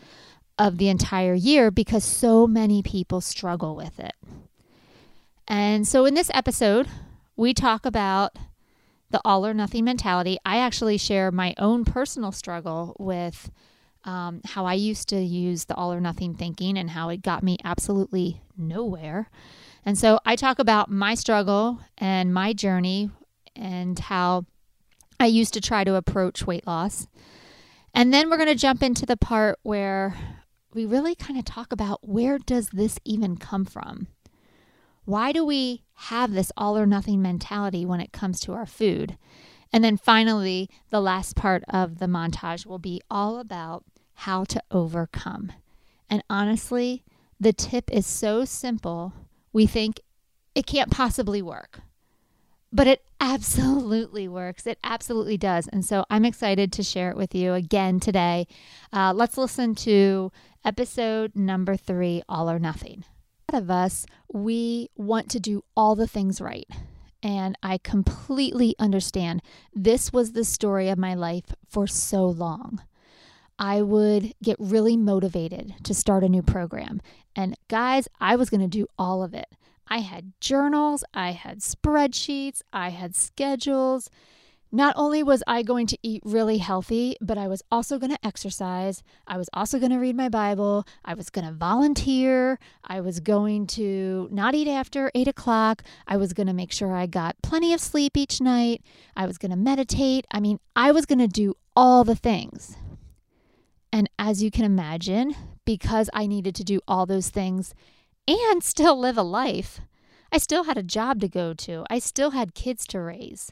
of 0.61 0.77
the 0.77 0.89
entire 0.89 1.33
year 1.33 1.71
because 1.71 2.03
so 2.03 2.45
many 2.45 2.83
people 2.83 3.19
struggle 3.19 3.75
with 3.75 3.99
it. 3.99 4.13
And 5.47 5.87
so 5.87 6.05
in 6.05 6.13
this 6.13 6.29
episode, 6.35 6.87
we 7.35 7.51
talk 7.51 7.83
about 7.83 8.37
the 9.09 9.19
all 9.25 9.43
or 9.43 9.55
nothing 9.55 9.85
mentality. 9.85 10.37
I 10.45 10.57
actually 10.57 10.99
share 10.99 11.31
my 11.31 11.55
own 11.57 11.83
personal 11.83 12.31
struggle 12.31 12.95
with 12.99 13.49
um, 14.03 14.41
how 14.45 14.67
I 14.67 14.75
used 14.75 15.09
to 15.09 15.19
use 15.19 15.65
the 15.65 15.73
all 15.73 15.91
or 15.91 15.99
nothing 15.99 16.35
thinking 16.35 16.77
and 16.77 16.91
how 16.91 17.09
it 17.09 17.23
got 17.23 17.41
me 17.41 17.57
absolutely 17.63 18.43
nowhere. 18.55 19.31
And 19.83 19.97
so 19.97 20.19
I 20.27 20.35
talk 20.35 20.59
about 20.59 20.91
my 20.91 21.15
struggle 21.15 21.79
and 21.97 22.31
my 22.31 22.53
journey 22.53 23.09
and 23.55 23.97
how 23.97 24.45
I 25.19 25.25
used 25.25 25.55
to 25.55 25.61
try 25.61 25.83
to 25.85 25.95
approach 25.95 26.45
weight 26.45 26.67
loss. 26.67 27.07
And 27.95 28.13
then 28.13 28.29
we're 28.29 28.37
going 28.37 28.47
to 28.47 28.55
jump 28.55 28.83
into 28.83 29.07
the 29.07 29.17
part 29.17 29.57
where 29.63 30.15
we 30.73 30.85
really 30.85 31.15
kind 31.15 31.37
of 31.37 31.45
talk 31.45 31.71
about 31.71 32.07
where 32.07 32.37
does 32.37 32.69
this 32.69 32.99
even 33.05 33.37
come 33.37 33.65
from? 33.65 34.07
Why 35.05 35.31
do 35.31 35.43
we 35.45 35.83
have 35.95 36.31
this 36.31 36.51
all 36.55 36.77
or 36.77 36.85
nothing 36.85 37.21
mentality 37.21 37.85
when 37.85 37.99
it 38.01 38.11
comes 38.13 38.39
to 38.41 38.53
our 38.53 38.65
food? 38.65 39.17
And 39.73 39.83
then 39.83 39.97
finally, 39.97 40.69
the 40.89 41.01
last 41.01 41.35
part 41.35 41.63
of 41.69 41.99
the 41.99 42.05
montage 42.05 42.65
will 42.65 42.79
be 42.79 43.01
all 43.09 43.39
about 43.39 43.83
how 44.13 44.43
to 44.45 44.61
overcome. 44.69 45.51
And 46.09 46.23
honestly, 46.29 47.03
the 47.39 47.53
tip 47.53 47.89
is 47.91 48.05
so 48.05 48.45
simple, 48.45 49.13
we 49.53 49.65
think 49.65 49.99
it 50.53 50.65
can't 50.67 50.91
possibly 50.91 51.41
work. 51.41 51.79
but 52.73 52.87
it 52.87 53.03
absolutely 53.19 54.27
works. 54.27 54.65
It 54.65 54.79
absolutely 54.83 55.37
does. 55.37 55.67
And 55.67 55.85
so 55.85 56.05
I'm 56.09 56.25
excited 56.25 56.71
to 56.73 56.83
share 56.83 57.11
it 57.11 57.17
with 57.17 57.35
you 57.35 57.53
again 57.53 57.99
today. 57.99 58.47
Uh, 58.93 59.13
let's 59.15 59.37
listen 59.37 59.75
to 59.75 60.31
episode 60.63 61.35
number 61.35 61.75
three 61.75 62.21
All 62.29 62.49
or 62.49 62.59
Nothing. 62.59 63.03
A 63.49 63.55
lot 63.55 63.63
of 63.63 63.71
us, 63.71 64.05
we 64.31 64.89
want 64.95 65.29
to 65.31 65.39
do 65.39 65.63
all 65.75 65.95
the 65.95 66.07
things 66.07 66.39
right. 66.39 66.67
And 67.23 67.57
I 67.61 67.77
completely 67.77 68.75
understand. 68.79 69.41
This 69.73 70.11
was 70.11 70.31
the 70.31 70.43
story 70.43 70.89
of 70.89 70.97
my 70.97 71.13
life 71.13 71.53
for 71.67 71.87
so 71.87 72.25
long. 72.25 72.81
I 73.59 73.81
would 73.81 74.33
get 74.41 74.55
really 74.59 74.97
motivated 74.97 75.75
to 75.83 75.93
start 75.93 76.23
a 76.23 76.29
new 76.29 76.41
program. 76.41 77.01
And 77.35 77.55
guys, 77.67 78.07
I 78.19 78.35
was 78.35 78.49
going 78.49 78.61
to 78.61 78.67
do 78.67 78.87
all 78.97 79.21
of 79.21 79.33
it. 79.33 79.47
I 79.87 79.99
had 79.99 80.33
journals, 80.39 81.03
I 81.13 81.31
had 81.31 81.59
spreadsheets, 81.59 82.61
I 82.71 82.89
had 82.89 83.15
schedules. 83.15 84.09
Not 84.73 84.93
only 84.95 85.21
was 85.21 85.43
I 85.47 85.63
going 85.63 85.85
to 85.87 85.97
eat 86.01 86.21
really 86.23 86.59
healthy, 86.59 87.17
but 87.19 87.37
I 87.37 87.49
was 87.49 87.61
also 87.69 87.99
going 87.99 88.11
to 88.11 88.25
exercise. 88.25 89.03
I 89.27 89.37
was 89.37 89.49
also 89.53 89.79
going 89.79 89.91
to 89.91 89.97
read 89.97 90.15
my 90.15 90.29
Bible. 90.29 90.87
I 91.03 91.13
was 91.13 91.29
going 91.29 91.45
to 91.45 91.51
volunteer. 91.51 92.57
I 92.85 93.01
was 93.01 93.19
going 93.19 93.67
to 93.67 94.29
not 94.31 94.55
eat 94.55 94.69
after 94.69 95.11
eight 95.13 95.27
o'clock. 95.27 95.83
I 96.07 96.15
was 96.15 96.31
going 96.31 96.47
to 96.47 96.53
make 96.53 96.71
sure 96.71 96.95
I 96.95 97.05
got 97.05 97.35
plenty 97.41 97.73
of 97.73 97.81
sleep 97.81 98.15
each 98.15 98.39
night. 98.39 98.81
I 99.13 99.25
was 99.25 99.37
going 99.37 99.51
to 99.51 99.57
meditate. 99.57 100.25
I 100.31 100.39
mean, 100.39 100.59
I 100.73 100.93
was 100.93 101.05
going 101.05 101.19
to 101.19 101.27
do 101.27 101.55
all 101.75 102.05
the 102.05 102.15
things. 102.15 102.77
And 103.91 104.09
as 104.17 104.41
you 104.41 104.51
can 104.51 104.63
imagine, 104.63 105.35
because 105.65 106.09
I 106.13 106.27
needed 106.27 106.55
to 106.55 106.63
do 106.63 106.79
all 106.87 107.05
those 107.05 107.27
things 107.27 107.73
and 108.25 108.63
still 108.63 108.97
live 108.97 109.17
a 109.17 109.23
life, 109.23 109.81
I 110.31 110.37
still 110.37 110.63
had 110.63 110.77
a 110.77 110.83
job 110.83 111.19
to 111.19 111.27
go 111.27 111.53
to, 111.53 111.83
I 111.89 111.99
still 111.99 112.31
had 112.31 112.53
kids 112.53 112.87
to 112.87 113.01
raise. 113.01 113.51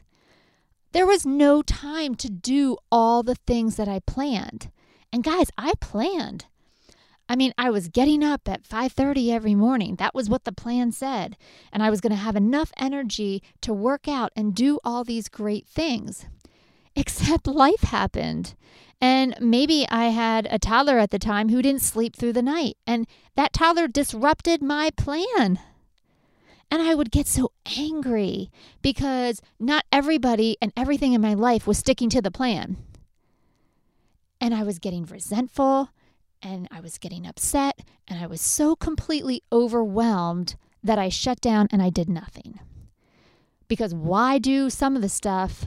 There 0.92 1.06
was 1.06 1.24
no 1.24 1.62
time 1.62 2.16
to 2.16 2.28
do 2.28 2.76
all 2.90 3.22
the 3.22 3.36
things 3.36 3.76
that 3.76 3.88
I 3.88 4.00
planned. 4.00 4.70
And 5.12 5.22
guys, 5.22 5.46
I 5.56 5.74
planned. 5.80 6.46
I 7.28 7.36
mean, 7.36 7.52
I 7.56 7.70
was 7.70 7.86
getting 7.86 8.24
up 8.24 8.48
at 8.48 8.66
5:30 8.66 9.30
every 9.30 9.54
morning. 9.54 9.94
That 9.96 10.16
was 10.16 10.28
what 10.28 10.42
the 10.42 10.52
plan 10.52 10.90
said, 10.90 11.36
and 11.72 11.80
I 11.80 11.88
was 11.88 12.00
going 12.00 12.10
to 12.10 12.16
have 12.16 12.34
enough 12.34 12.72
energy 12.76 13.40
to 13.60 13.72
work 13.72 14.08
out 14.08 14.32
and 14.34 14.52
do 14.52 14.80
all 14.84 15.04
these 15.04 15.28
great 15.28 15.68
things. 15.68 16.26
Except 16.96 17.46
life 17.64 17.82
happened. 17.82 18.54
And 19.00 19.36
maybe 19.40 19.86
I 19.88 20.06
had 20.06 20.48
a 20.50 20.58
toddler 20.58 20.98
at 20.98 21.12
the 21.12 21.20
time 21.20 21.50
who 21.50 21.62
didn't 21.62 21.82
sleep 21.82 22.16
through 22.16 22.32
the 22.32 22.42
night, 22.42 22.76
and 22.84 23.06
that 23.36 23.52
toddler 23.52 23.86
disrupted 23.86 24.60
my 24.60 24.90
plan. 24.96 25.60
And 26.70 26.80
I 26.80 26.94
would 26.94 27.10
get 27.10 27.26
so 27.26 27.52
angry 27.78 28.50
because 28.80 29.42
not 29.58 29.84
everybody 29.90 30.56
and 30.62 30.72
everything 30.76 31.12
in 31.12 31.20
my 31.20 31.34
life 31.34 31.66
was 31.66 31.78
sticking 31.78 32.08
to 32.10 32.22
the 32.22 32.30
plan. 32.30 32.76
And 34.40 34.54
I 34.54 34.62
was 34.62 34.78
getting 34.78 35.04
resentful 35.04 35.90
and 36.42 36.68
I 36.70 36.80
was 36.80 36.98
getting 36.98 37.26
upset 37.26 37.80
and 38.06 38.22
I 38.22 38.26
was 38.26 38.40
so 38.40 38.76
completely 38.76 39.42
overwhelmed 39.52 40.56
that 40.82 40.98
I 40.98 41.08
shut 41.08 41.40
down 41.40 41.68
and 41.72 41.82
I 41.82 41.90
did 41.90 42.08
nothing. 42.08 42.60
Because 43.68 43.94
why 43.94 44.38
do 44.38 44.70
some 44.70 44.96
of 44.96 45.02
the 45.02 45.08
stuff 45.08 45.66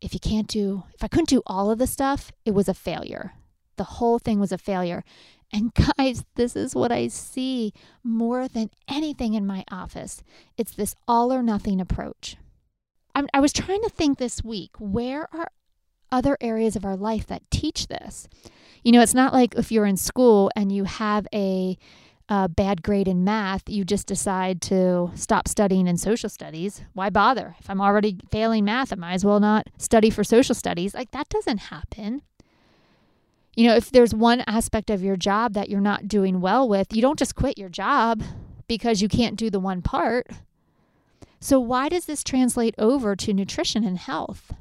if 0.00 0.14
you 0.14 0.20
can't 0.20 0.48
do, 0.48 0.84
if 0.94 1.04
I 1.04 1.08
couldn't 1.08 1.28
do 1.28 1.42
all 1.46 1.70
of 1.70 1.78
the 1.78 1.86
stuff, 1.86 2.32
it 2.44 2.52
was 2.52 2.68
a 2.68 2.74
failure. 2.74 3.34
The 3.80 3.84
whole 3.84 4.18
thing 4.18 4.38
was 4.38 4.52
a 4.52 4.58
failure. 4.58 5.04
And 5.50 5.72
guys, 5.96 6.26
this 6.34 6.54
is 6.54 6.74
what 6.74 6.92
I 6.92 7.08
see 7.08 7.72
more 8.04 8.46
than 8.46 8.68
anything 8.86 9.32
in 9.32 9.46
my 9.46 9.64
office. 9.70 10.22
It's 10.58 10.72
this 10.72 10.94
all 11.08 11.32
or 11.32 11.42
nothing 11.42 11.80
approach. 11.80 12.36
I'm, 13.14 13.26
I 13.32 13.40
was 13.40 13.54
trying 13.54 13.80
to 13.80 13.88
think 13.88 14.18
this 14.18 14.44
week 14.44 14.72
where 14.78 15.34
are 15.34 15.50
other 16.12 16.36
areas 16.42 16.76
of 16.76 16.84
our 16.84 16.94
life 16.94 17.26
that 17.28 17.50
teach 17.50 17.86
this? 17.86 18.28
You 18.84 18.92
know, 18.92 19.00
it's 19.00 19.14
not 19.14 19.32
like 19.32 19.54
if 19.54 19.72
you're 19.72 19.86
in 19.86 19.96
school 19.96 20.50
and 20.54 20.70
you 20.70 20.84
have 20.84 21.26
a 21.32 21.78
a 22.32 22.48
bad 22.48 22.82
grade 22.84 23.08
in 23.08 23.24
math, 23.24 23.62
you 23.66 23.84
just 23.84 24.06
decide 24.06 24.62
to 24.62 25.10
stop 25.16 25.48
studying 25.48 25.88
in 25.88 25.96
social 25.96 26.28
studies. 26.28 26.82
Why 26.92 27.10
bother? 27.10 27.56
If 27.58 27.68
I'm 27.68 27.80
already 27.80 28.18
failing 28.30 28.64
math, 28.64 28.92
I 28.92 28.96
might 28.96 29.14
as 29.14 29.24
well 29.24 29.40
not 29.40 29.68
study 29.78 30.10
for 30.10 30.22
social 30.22 30.54
studies. 30.54 30.94
Like, 30.94 31.10
that 31.10 31.28
doesn't 31.28 31.58
happen. 31.58 32.22
You 33.56 33.66
know, 33.66 33.74
if 33.74 33.90
there's 33.90 34.14
one 34.14 34.42
aspect 34.46 34.90
of 34.90 35.02
your 35.02 35.16
job 35.16 35.54
that 35.54 35.68
you're 35.68 35.80
not 35.80 36.08
doing 36.08 36.40
well 36.40 36.68
with, 36.68 36.94
you 36.94 37.02
don't 37.02 37.18
just 37.18 37.34
quit 37.34 37.58
your 37.58 37.68
job 37.68 38.22
because 38.68 39.02
you 39.02 39.08
can't 39.08 39.36
do 39.36 39.50
the 39.50 39.60
one 39.60 39.82
part. 39.82 40.28
So, 41.40 41.58
why 41.58 41.88
does 41.88 42.04
this 42.04 42.22
translate 42.22 42.74
over 42.78 43.16
to 43.16 43.32
nutrition 43.32 43.82
and 43.82 43.98
health? 43.98 44.52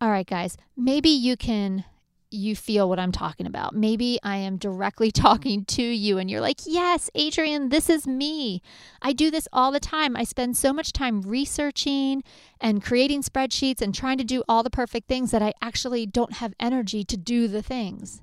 All 0.00 0.10
right, 0.10 0.26
guys, 0.26 0.56
maybe 0.76 1.08
you 1.08 1.36
can 1.36 1.84
you 2.30 2.54
feel 2.54 2.88
what 2.88 2.98
I'm 2.98 3.12
talking 3.12 3.46
about. 3.46 3.74
Maybe 3.74 4.18
I 4.22 4.36
am 4.36 4.56
directly 4.56 5.10
talking 5.12 5.64
to 5.66 5.82
you 5.82 6.18
and 6.18 6.30
you're 6.30 6.40
like, 6.40 6.60
Yes, 6.66 7.10
Adrienne, 7.16 7.68
this 7.68 7.88
is 7.88 8.06
me. 8.06 8.62
I 9.02 9.12
do 9.12 9.30
this 9.30 9.48
all 9.52 9.72
the 9.72 9.80
time. 9.80 10.16
I 10.16 10.24
spend 10.24 10.56
so 10.56 10.72
much 10.72 10.92
time 10.92 11.22
researching 11.22 12.22
and 12.60 12.82
creating 12.82 13.22
spreadsheets 13.22 13.80
and 13.80 13.94
trying 13.94 14.18
to 14.18 14.24
do 14.24 14.42
all 14.48 14.62
the 14.62 14.70
perfect 14.70 15.08
things 15.08 15.30
that 15.30 15.42
I 15.42 15.52
actually 15.62 16.06
don't 16.06 16.34
have 16.34 16.54
energy 16.60 17.04
to 17.04 17.16
do 17.16 17.48
the 17.48 17.62
things. 17.62 18.22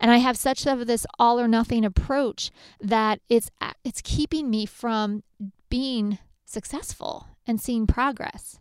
And 0.00 0.10
I 0.10 0.18
have 0.18 0.36
such 0.36 0.66
of 0.66 0.86
this 0.86 1.06
all 1.18 1.38
or 1.38 1.46
nothing 1.46 1.84
approach 1.84 2.50
that 2.80 3.20
it's 3.28 3.50
it's 3.84 4.00
keeping 4.02 4.50
me 4.50 4.66
from 4.66 5.22
being 5.68 6.18
successful 6.44 7.28
and 7.46 7.60
seeing 7.60 7.86
progress. 7.86 8.58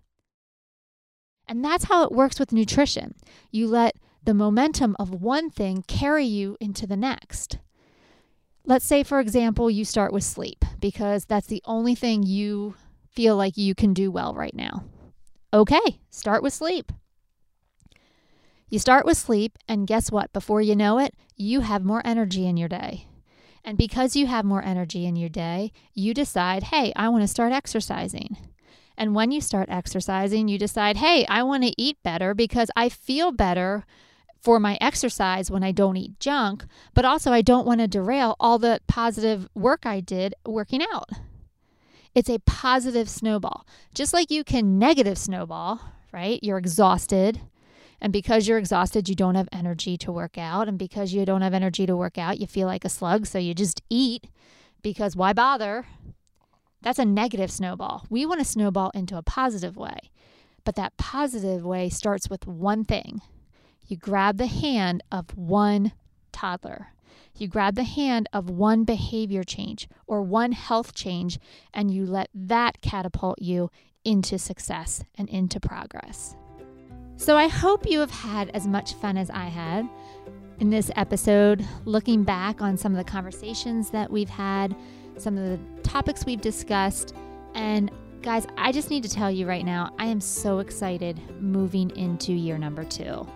And 1.47 1.65
that's 1.65 1.85
how 1.85 2.03
it 2.03 2.11
works 2.11 2.39
with 2.39 2.53
nutrition. 2.53 3.15
You 3.49 3.67
let 3.67 3.95
the 4.23 4.33
momentum 4.33 4.95
of 4.99 5.21
one 5.21 5.49
thing 5.49 5.83
carry 5.87 6.25
you 6.25 6.57
into 6.59 6.85
the 6.85 6.97
next. 6.97 7.57
Let's 8.65 8.85
say, 8.85 9.03
for 9.03 9.19
example, 9.19 9.71
you 9.71 9.83
start 9.83 10.13
with 10.13 10.23
sleep 10.23 10.63
because 10.79 11.25
that's 11.25 11.47
the 11.47 11.63
only 11.65 11.95
thing 11.95 12.23
you 12.23 12.75
feel 13.09 13.35
like 13.35 13.57
you 13.57 13.73
can 13.73 13.93
do 13.93 14.11
well 14.11 14.33
right 14.33 14.55
now. 14.55 14.85
Okay, 15.53 15.99
start 16.09 16.43
with 16.43 16.53
sleep. 16.53 16.91
You 18.69 18.79
start 18.79 19.05
with 19.05 19.17
sleep, 19.17 19.57
and 19.67 19.85
guess 19.85 20.11
what? 20.11 20.31
Before 20.31 20.61
you 20.61 20.77
know 20.77 20.97
it, 20.97 21.13
you 21.35 21.59
have 21.59 21.83
more 21.83 22.01
energy 22.05 22.47
in 22.47 22.55
your 22.55 22.69
day. 22.69 23.07
And 23.65 23.77
because 23.77 24.15
you 24.15 24.27
have 24.27 24.45
more 24.45 24.63
energy 24.63 25.05
in 25.05 25.15
your 25.15 25.29
day, 25.29 25.73
you 25.93 26.13
decide, 26.13 26.63
hey, 26.63 26.93
I 26.95 27.09
want 27.09 27.23
to 27.23 27.27
start 27.27 27.51
exercising. 27.51 28.37
And 28.97 29.13
when 29.13 29.31
you 29.31 29.41
start 29.41 29.67
exercising, 29.69 30.47
you 30.47 30.57
decide, 30.57 30.97
hey, 30.97 31.25
I 31.27 31.43
want 31.43 31.63
to 31.63 31.73
eat 31.77 31.97
better 32.03 32.33
because 32.33 32.71
I 32.75 32.87
feel 32.87 33.31
better 33.31 33.85
for 34.41 34.59
my 34.59 34.77
exercise 34.81 35.51
when 35.51 35.63
I 35.63 35.71
don't 35.71 35.97
eat 35.97 36.19
junk, 36.19 36.65
but 36.93 37.05
also 37.05 37.31
I 37.31 37.41
don't 37.41 37.67
want 37.67 37.79
to 37.79 37.87
derail 37.87 38.35
all 38.39 38.57
the 38.57 38.81
positive 38.87 39.47
work 39.53 39.85
I 39.85 39.99
did 39.99 40.33
working 40.45 40.81
out. 40.93 41.09
It's 42.15 42.29
a 42.29 42.39
positive 42.39 43.07
snowball. 43.07 43.65
Just 43.93 44.13
like 44.13 44.31
you 44.31 44.43
can 44.43 44.79
negative 44.79 45.17
snowball, 45.17 45.79
right? 46.11 46.39
You're 46.43 46.57
exhausted. 46.57 47.39
And 48.01 48.11
because 48.11 48.47
you're 48.47 48.57
exhausted, 48.57 49.07
you 49.07 49.15
don't 49.15 49.35
have 49.35 49.47
energy 49.51 49.95
to 49.97 50.11
work 50.11 50.37
out. 50.37 50.67
And 50.67 50.77
because 50.77 51.13
you 51.13 51.23
don't 51.23 51.43
have 51.43 51.53
energy 51.53 51.85
to 51.85 51.95
work 51.95 52.17
out, 52.17 52.39
you 52.39 52.47
feel 52.47 52.67
like 52.67 52.83
a 52.83 52.89
slug. 52.89 53.27
So 53.27 53.37
you 53.37 53.53
just 53.53 53.81
eat 53.89 54.27
because 54.81 55.15
why 55.15 55.33
bother? 55.33 55.85
That's 56.81 56.99
a 56.99 57.05
negative 57.05 57.51
snowball. 57.51 58.07
We 58.09 58.25
want 58.25 58.39
to 58.39 58.45
snowball 58.45 58.89
into 58.95 59.17
a 59.17 59.23
positive 59.23 59.77
way. 59.77 60.11
But 60.63 60.75
that 60.75 60.97
positive 60.97 61.63
way 61.63 61.89
starts 61.89 62.29
with 62.29 62.47
one 62.47 62.83
thing 62.83 63.21
you 63.91 63.97
grab 63.97 64.37
the 64.37 64.47
hand 64.47 65.03
of 65.11 65.37
one 65.37 65.91
toddler. 66.31 66.93
You 67.37 67.49
grab 67.49 67.75
the 67.75 67.83
hand 67.83 68.29
of 68.31 68.49
one 68.49 68.85
behavior 68.85 69.43
change 69.43 69.89
or 70.07 70.21
one 70.21 70.53
health 70.53 70.93
change, 70.93 71.37
and 71.73 71.91
you 71.91 72.05
let 72.05 72.29
that 72.33 72.79
catapult 72.81 73.41
you 73.41 73.69
into 74.05 74.39
success 74.39 75.03
and 75.15 75.27
into 75.27 75.59
progress. 75.59 76.35
So, 77.17 77.35
I 77.35 77.49
hope 77.49 77.85
you 77.85 77.99
have 77.99 78.11
had 78.11 78.49
as 78.51 78.65
much 78.65 78.93
fun 78.93 79.17
as 79.17 79.29
I 79.29 79.45
had 79.45 79.89
in 80.59 80.69
this 80.69 80.89
episode, 80.95 81.67
looking 81.83 82.23
back 82.23 82.61
on 82.61 82.77
some 82.77 82.93
of 82.93 82.97
the 82.97 83.11
conversations 83.11 83.89
that 83.89 84.09
we've 84.09 84.29
had, 84.29 84.73
some 85.17 85.37
of 85.37 85.49
the 85.49 85.59
topics 85.83 86.25
we've 86.25 86.41
discussed. 86.41 87.13
And 87.55 87.91
guys, 88.21 88.47
I 88.57 88.71
just 88.71 88.89
need 88.89 89.03
to 89.03 89.09
tell 89.09 89.29
you 89.29 89.47
right 89.47 89.65
now, 89.65 89.93
I 89.99 90.05
am 90.05 90.21
so 90.21 90.59
excited 90.59 91.19
moving 91.41 91.89
into 91.97 92.31
year 92.31 92.57
number 92.57 92.85
two. 92.85 93.27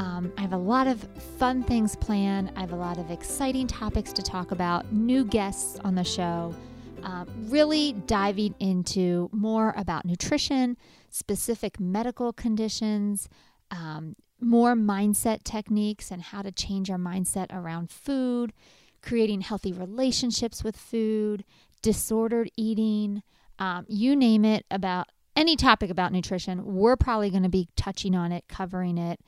Um, 0.00 0.32
I 0.38 0.40
have 0.40 0.54
a 0.54 0.56
lot 0.56 0.86
of 0.86 1.06
fun 1.38 1.62
things 1.62 1.94
planned. 1.94 2.52
I 2.56 2.60
have 2.60 2.72
a 2.72 2.76
lot 2.76 2.96
of 2.96 3.10
exciting 3.10 3.66
topics 3.66 4.14
to 4.14 4.22
talk 4.22 4.50
about, 4.50 4.90
new 4.94 5.26
guests 5.26 5.78
on 5.84 5.94
the 5.94 6.04
show, 6.04 6.54
uh, 7.02 7.26
really 7.48 7.92
diving 8.06 8.54
into 8.60 9.28
more 9.30 9.74
about 9.76 10.06
nutrition, 10.06 10.78
specific 11.10 11.78
medical 11.78 12.32
conditions, 12.32 13.28
um, 13.70 14.16
more 14.40 14.74
mindset 14.74 15.42
techniques, 15.42 16.10
and 16.10 16.22
how 16.22 16.40
to 16.40 16.50
change 16.50 16.90
our 16.90 16.96
mindset 16.96 17.48
around 17.52 17.90
food, 17.90 18.54
creating 19.02 19.42
healthy 19.42 19.70
relationships 19.70 20.64
with 20.64 20.78
food, 20.78 21.44
disordered 21.82 22.50
eating. 22.56 23.22
Um, 23.58 23.84
you 23.86 24.16
name 24.16 24.46
it 24.46 24.64
about 24.70 25.08
any 25.36 25.56
topic 25.56 25.90
about 25.90 26.10
nutrition, 26.10 26.64
we're 26.64 26.96
probably 26.96 27.28
going 27.28 27.42
to 27.42 27.50
be 27.50 27.68
touching 27.76 28.14
on 28.14 28.32
it, 28.32 28.44
covering 28.48 28.96
it. 28.96 29.20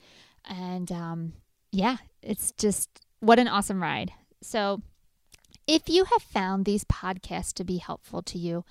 And 0.49 0.91
um, 0.91 1.33
yeah, 1.71 1.99
it's 2.23 2.53
just 2.53 2.89
what 3.21 3.39
an 3.39 3.49
awesome 3.49 3.83
ride. 3.83 4.13
So, 4.43 4.83
if 5.67 5.89
you 5.89 6.05
have 6.05 6.23
found 6.23 6.65
these 6.65 6.85
podcasts 6.85 7.53
to 7.55 7.65
be 7.65 7.77
helpful 7.77 8.21
to 8.23 8.39
you, 8.39 8.65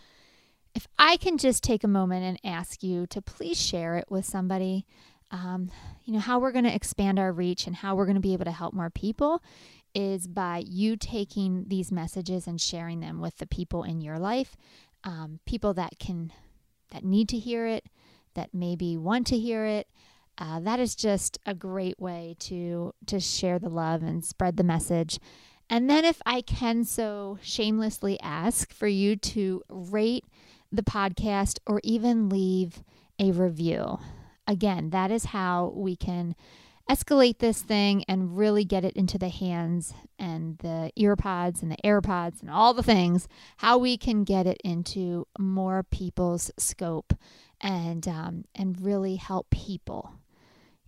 if 0.75 0.87
I 0.99 1.17
can 1.17 1.37
just 1.37 1.63
take 1.63 1.83
a 1.83 1.87
moment 1.87 2.23
and 2.23 2.39
ask 2.43 2.83
you 2.83 3.07
to 3.07 3.21
please 3.21 3.59
share 3.59 3.95
it 3.95 4.05
with 4.09 4.25
somebody, 4.25 4.85
um, 5.31 5.71
you 6.03 6.13
know, 6.13 6.19
how 6.19 6.39
we're 6.39 6.51
going 6.51 6.65
to 6.65 6.75
expand 6.75 7.17
our 7.19 7.31
reach 7.31 7.67
and 7.67 7.77
how 7.77 7.95
we're 7.95 8.05
going 8.05 8.15
to 8.15 8.21
be 8.21 8.33
able 8.33 8.45
to 8.45 8.51
help 8.51 8.73
more 8.73 8.89
people 8.89 9.41
is 9.93 10.27
by 10.27 10.63
you 10.65 10.95
taking 10.95 11.65
these 11.67 11.91
messages 11.91 12.47
and 12.47 12.59
sharing 12.59 12.99
them 12.99 13.19
with 13.19 13.37
the 13.37 13.47
people 13.47 13.83
in 13.83 14.01
your 14.01 14.19
life, 14.19 14.55
um, 15.03 15.39
people 15.45 15.73
that 15.73 15.99
can, 15.99 16.31
that 16.91 17.03
need 17.03 17.27
to 17.29 17.37
hear 17.37 17.67
it, 17.67 17.85
that 18.33 18.53
maybe 18.53 18.97
want 18.97 19.27
to 19.27 19.37
hear 19.37 19.65
it. 19.65 19.87
Uh, 20.37 20.59
that 20.59 20.79
is 20.79 20.95
just 20.95 21.37
a 21.45 21.53
great 21.53 21.99
way 21.99 22.35
to 22.39 22.93
to 23.05 23.19
share 23.19 23.59
the 23.59 23.69
love 23.69 24.01
and 24.01 24.25
spread 24.25 24.57
the 24.57 24.63
message. 24.63 25.19
And 25.69 25.89
then, 25.89 26.03
if 26.03 26.21
I 26.25 26.41
can 26.41 26.83
so 26.83 27.37
shamelessly 27.41 28.19
ask 28.21 28.73
for 28.73 28.87
you 28.87 29.15
to 29.15 29.63
rate 29.69 30.25
the 30.71 30.83
podcast 30.83 31.59
or 31.65 31.79
even 31.83 32.29
leave 32.29 32.83
a 33.19 33.31
review. 33.31 33.99
Again, 34.47 34.89
that 34.89 35.11
is 35.11 35.25
how 35.25 35.71
we 35.75 35.95
can 35.95 36.35
escalate 36.89 37.37
this 37.37 37.61
thing 37.61 38.03
and 38.07 38.37
really 38.37 38.65
get 38.65 38.83
it 38.83 38.95
into 38.95 39.17
the 39.17 39.29
hands 39.29 39.93
and 40.17 40.57
the 40.57 40.91
earpods 40.97 41.61
and 41.61 41.71
the 41.71 41.77
AirPods 41.85 42.41
and 42.41 42.49
all 42.49 42.73
the 42.73 42.83
things, 42.83 43.27
how 43.57 43.77
we 43.77 43.97
can 43.97 44.23
get 44.23 44.47
it 44.47 44.59
into 44.63 45.25
more 45.39 45.83
people's 45.83 46.51
scope 46.57 47.13
and 47.61 48.07
um, 48.07 48.45
and 48.55 48.81
really 48.81 49.15
help 49.15 49.49
people. 49.51 50.11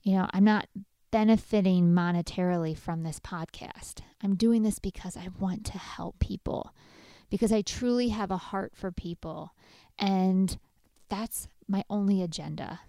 You 0.04 0.18
know, 0.18 0.28
I'm 0.34 0.44
not 0.44 0.68
benefiting 1.12 1.94
monetarily 1.94 2.78
from 2.78 3.04
this 3.04 3.20
podcast. 3.20 4.00
I'm 4.22 4.36
doing 4.36 4.64
this 4.64 4.80
because 4.80 5.16
I 5.16 5.30
want 5.40 5.66
to 5.68 5.78
help 5.78 6.20
people, 6.20 6.74
because 7.30 7.52
I 7.52 7.62
truly 7.62 8.10
have 8.10 8.32
a 8.32 8.38
heart 8.38 8.74
for 8.76 8.92
people. 8.92 9.52
And 9.98 10.58
that's 11.10 11.48
my 11.68 11.84
only 11.90 12.22
agenda. 12.22 12.82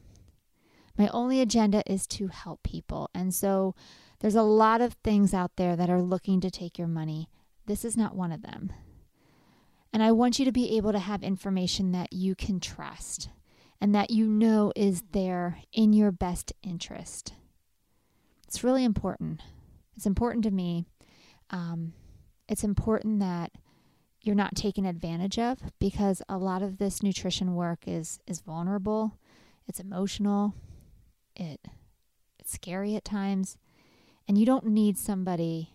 My 0.96 1.08
only 1.08 1.40
agenda 1.40 1.82
is 1.90 2.06
to 2.08 2.28
help 2.28 2.62
people. 2.62 3.10
And 3.14 3.34
so 3.34 3.74
there's 4.20 4.34
a 4.34 4.42
lot 4.42 4.80
of 4.80 4.94
things 4.94 5.34
out 5.34 5.56
there 5.56 5.76
that 5.76 5.90
are 5.90 6.02
looking 6.02 6.40
to 6.40 6.50
take 6.50 6.78
your 6.78 6.88
money. 6.88 7.28
This 7.66 7.84
is 7.84 7.96
not 7.96 8.16
one 8.16 8.32
of 8.32 8.42
them. 8.42 8.72
And 9.92 10.02
I 10.02 10.12
want 10.12 10.38
you 10.38 10.44
to 10.44 10.52
be 10.52 10.76
able 10.76 10.92
to 10.92 10.98
have 10.98 11.22
information 11.22 11.92
that 11.92 12.12
you 12.12 12.34
can 12.34 12.58
trust 12.58 13.28
and 13.84 13.94
that 13.94 14.08
you 14.08 14.26
know 14.26 14.72
is 14.74 15.02
there 15.12 15.58
in 15.74 15.92
your 15.92 16.10
best 16.10 16.54
interest. 16.62 17.34
It's 18.48 18.64
really 18.64 18.82
important. 18.82 19.42
It's 19.94 20.06
important 20.06 20.42
to 20.44 20.50
me. 20.50 20.86
Um, 21.50 21.92
it's 22.48 22.64
important 22.64 23.20
that 23.20 23.52
you're 24.22 24.34
not 24.34 24.54
taken 24.54 24.86
advantage 24.86 25.38
of 25.38 25.58
because 25.80 26.22
a 26.30 26.38
lot 26.38 26.62
of 26.62 26.78
this 26.78 27.02
nutrition 27.02 27.54
work 27.54 27.80
is 27.86 28.20
is 28.26 28.40
vulnerable, 28.40 29.18
it's 29.68 29.80
emotional, 29.80 30.54
it 31.36 31.60
it's 32.38 32.52
scary 32.54 32.96
at 32.96 33.04
times, 33.04 33.58
and 34.26 34.38
you 34.38 34.46
don't 34.46 34.64
need 34.64 34.96
somebody 34.96 35.74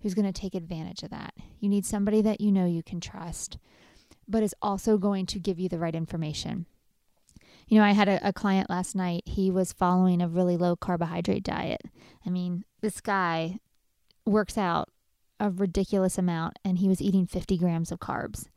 who's 0.00 0.14
going 0.14 0.32
to 0.32 0.40
take 0.40 0.54
advantage 0.54 1.02
of 1.02 1.10
that. 1.10 1.34
You 1.58 1.68
need 1.68 1.84
somebody 1.84 2.22
that 2.22 2.40
you 2.40 2.50
know 2.50 2.64
you 2.64 2.82
can 2.82 2.98
trust, 2.98 3.58
but 4.26 4.42
is 4.42 4.54
also 4.62 4.96
going 4.96 5.26
to 5.26 5.38
give 5.38 5.60
you 5.60 5.68
the 5.68 5.78
right 5.78 5.94
information. 5.94 6.64
You 7.70 7.78
know, 7.78 7.84
I 7.84 7.92
had 7.92 8.08
a, 8.08 8.28
a 8.28 8.32
client 8.32 8.68
last 8.68 8.96
night. 8.96 9.22
He 9.26 9.48
was 9.48 9.72
following 9.72 10.20
a 10.20 10.28
really 10.28 10.56
low 10.56 10.74
carbohydrate 10.74 11.44
diet. 11.44 11.82
I 12.26 12.28
mean, 12.28 12.64
this 12.80 13.00
guy 13.00 13.60
works 14.26 14.58
out 14.58 14.88
a 15.38 15.50
ridiculous 15.50 16.18
amount 16.18 16.58
and 16.64 16.78
he 16.78 16.88
was 16.88 17.00
eating 17.00 17.26
50 17.26 17.56
grams 17.56 17.92
of 17.92 18.00
carbs. 18.00 18.48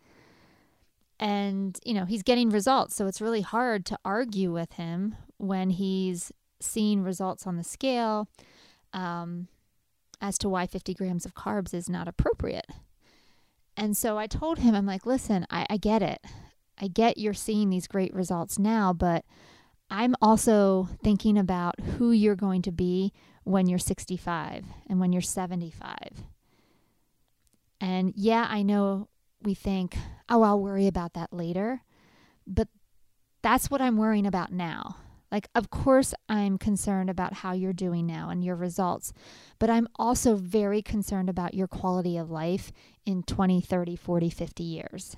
And, 1.19 1.79
you 1.85 1.93
know, 1.93 2.05
he's 2.05 2.23
getting 2.23 2.49
results. 2.49 2.95
So 2.95 3.05
it's 3.05 3.21
really 3.21 3.41
hard 3.41 3.85
to 3.85 3.99
argue 4.03 4.51
with 4.51 4.73
him 4.73 5.15
when 5.37 5.69
he's 5.69 6.31
seeing 6.59 7.03
results 7.03 7.45
on 7.45 7.55
the 7.55 7.63
scale 7.63 8.27
um, 8.93 9.47
as 10.21 10.39
to 10.39 10.49
why 10.49 10.65
50 10.65 10.95
grams 10.95 11.23
of 11.23 11.35
carbs 11.35 11.71
is 11.71 11.87
not 11.87 12.07
appropriate. 12.07 12.67
And 13.77 13.95
so 13.95 14.17
I 14.17 14.25
told 14.25 14.57
him, 14.57 14.73
I'm 14.73 14.87
like, 14.87 15.05
listen, 15.05 15.45
I, 15.51 15.67
I 15.69 15.77
get 15.77 16.01
it. 16.01 16.19
I 16.79 16.87
get 16.87 17.17
you're 17.17 17.33
seeing 17.33 17.69
these 17.69 17.87
great 17.87 18.13
results 18.13 18.57
now, 18.57 18.93
but 18.93 19.25
I'm 19.89 20.15
also 20.21 20.89
thinking 21.03 21.37
about 21.37 21.79
who 21.79 22.11
you're 22.11 22.35
going 22.35 22.61
to 22.63 22.71
be 22.71 23.13
when 23.43 23.67
you're 23.67 23.79
65 23.79 24.65
and 24.89 24.99
when 24.99 25.11
you're 25.11 25.21
75 25.21 26.23
and 27.83 28.13
yeah, 28.15 28.47
I 28.49 28.63
know 28.63 29.09
we 29.41 29.53
think, 29.53 29.97
oh, 30.29 30.41
I'll 30.43 30.61
worry 30.61 30.87
about 30.87 31.15
that 31.15 31.33
later. 31.33 31.81
But 32.47 32.69
that's 33.41 33.69
what 33.69 33.81
I'm 33.81 33.97
worrying 33.97 34.25
about 34.25 34.53
now. 34.53 34.95
Like, 35.29 35.49
of 35.53 35.69
course, 35.69 36.13
I'm 36.29 36.57
concerned 36.57 37.09
about 37.09 37.33
how 37.33 37.51
you're 37.51 37.73
doing 37.73 38.07
now 38.07 38.29
and 38.29 38.41
your 38.41 38.55
results, 38.55 39.11
but 39.59 39.69
I'm 39.69 39.89
also 39.97 40.35
very 40.35 40.81
concerned 40.81 41.29
about 41.29 41.55
your 41.55 41.67
quality 41.67 42.15
of 42.15 42.31
life 42.31 42.71
in 43.05 43.21
20, 43.23 43.59
30, 43.59 43.97
40, 43.97 44.29
50 44.29 44.63
years. 44.63 45.17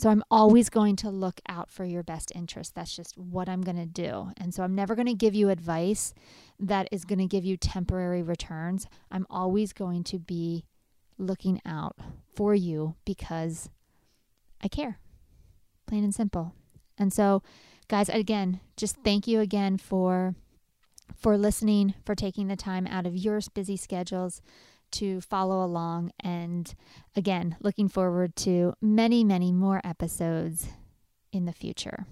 So 0.00 0.08
I'm 0.08 0.24
always 0.30 0.70
going 0.70 0.96
to 0.96 1.10
look 1.10 1.42
out 1.46 1.70
for 1.70 1.84
your 1.84 2.02
best 2.02 2.32
interest. 2.34 2.74
That's 2.74 2.96
just 2.96 3.18
what 3.18 3.50
I'm 3.50 3.60
going 3.60 3.76
to 3.76 3.84
do. 3.84 4.32
And 4.38 4.54
so 4.54 4.62
I'm 4.62 4.74
never 4.74 4.94
going 4.94 5.08
to 5.08 5.12
give 5.12 5.34
you 5.34 5.50
advice 5.50 6.14
that 6.58 6.88
is 6.90 7.04
going 7.04 7.18
to 7.18 7.26
give 7.26 7.44
you 7.44 7.58
temporary 7.58 8.22
returns. 8.22 8.86
I'm 9.10 9.26
always 9.28 9.74
going 9.74 10.04
to 10.04 10.18
be 10.18 10.64
looking 11.18 11.60
out 11.66 11.98
for 12.34 12.54
you 12.54 12.94
because 13.04 13.68
I 14.64 14.68
care. 14.68 14.98
Plain 15.86 16.04
and 16.04 16.14
simple. 16.14 16.54
And 16.96 17.12
so 17.12 17.42
guys, 17.86 18.08
again, 18.08 18.60
just 18.78 18.96
thank 19.04 19.26
you 19.26 19.40
again 19.40 19.76
for 19.76 20.34
for 21.14 21.36
listening, 21.36 21.92
for 22.06 22.14
taking 22.14 22.48
the 22.48 22.56
time 22.56 22.86
out 22.86 23.04
of 23.04 23.14
your 23.14 23.38
busy 23.52 23.76
schedules 23.76 24.40
to 24.92 25.20
follow 25.20 25.64
along. 25.64 26.12
And 26.20 26.72
again, 27.16 27.56
looking 27.60 27.88
forward 27.88 28.36
to 28.36 28.74
many, 28.80 29.24
many 29.24 29.52
more 29.52 29.80
episodes 29.84 30.68
in 31.32 31.44
the 31.44 31.52
future. 31.52 32.06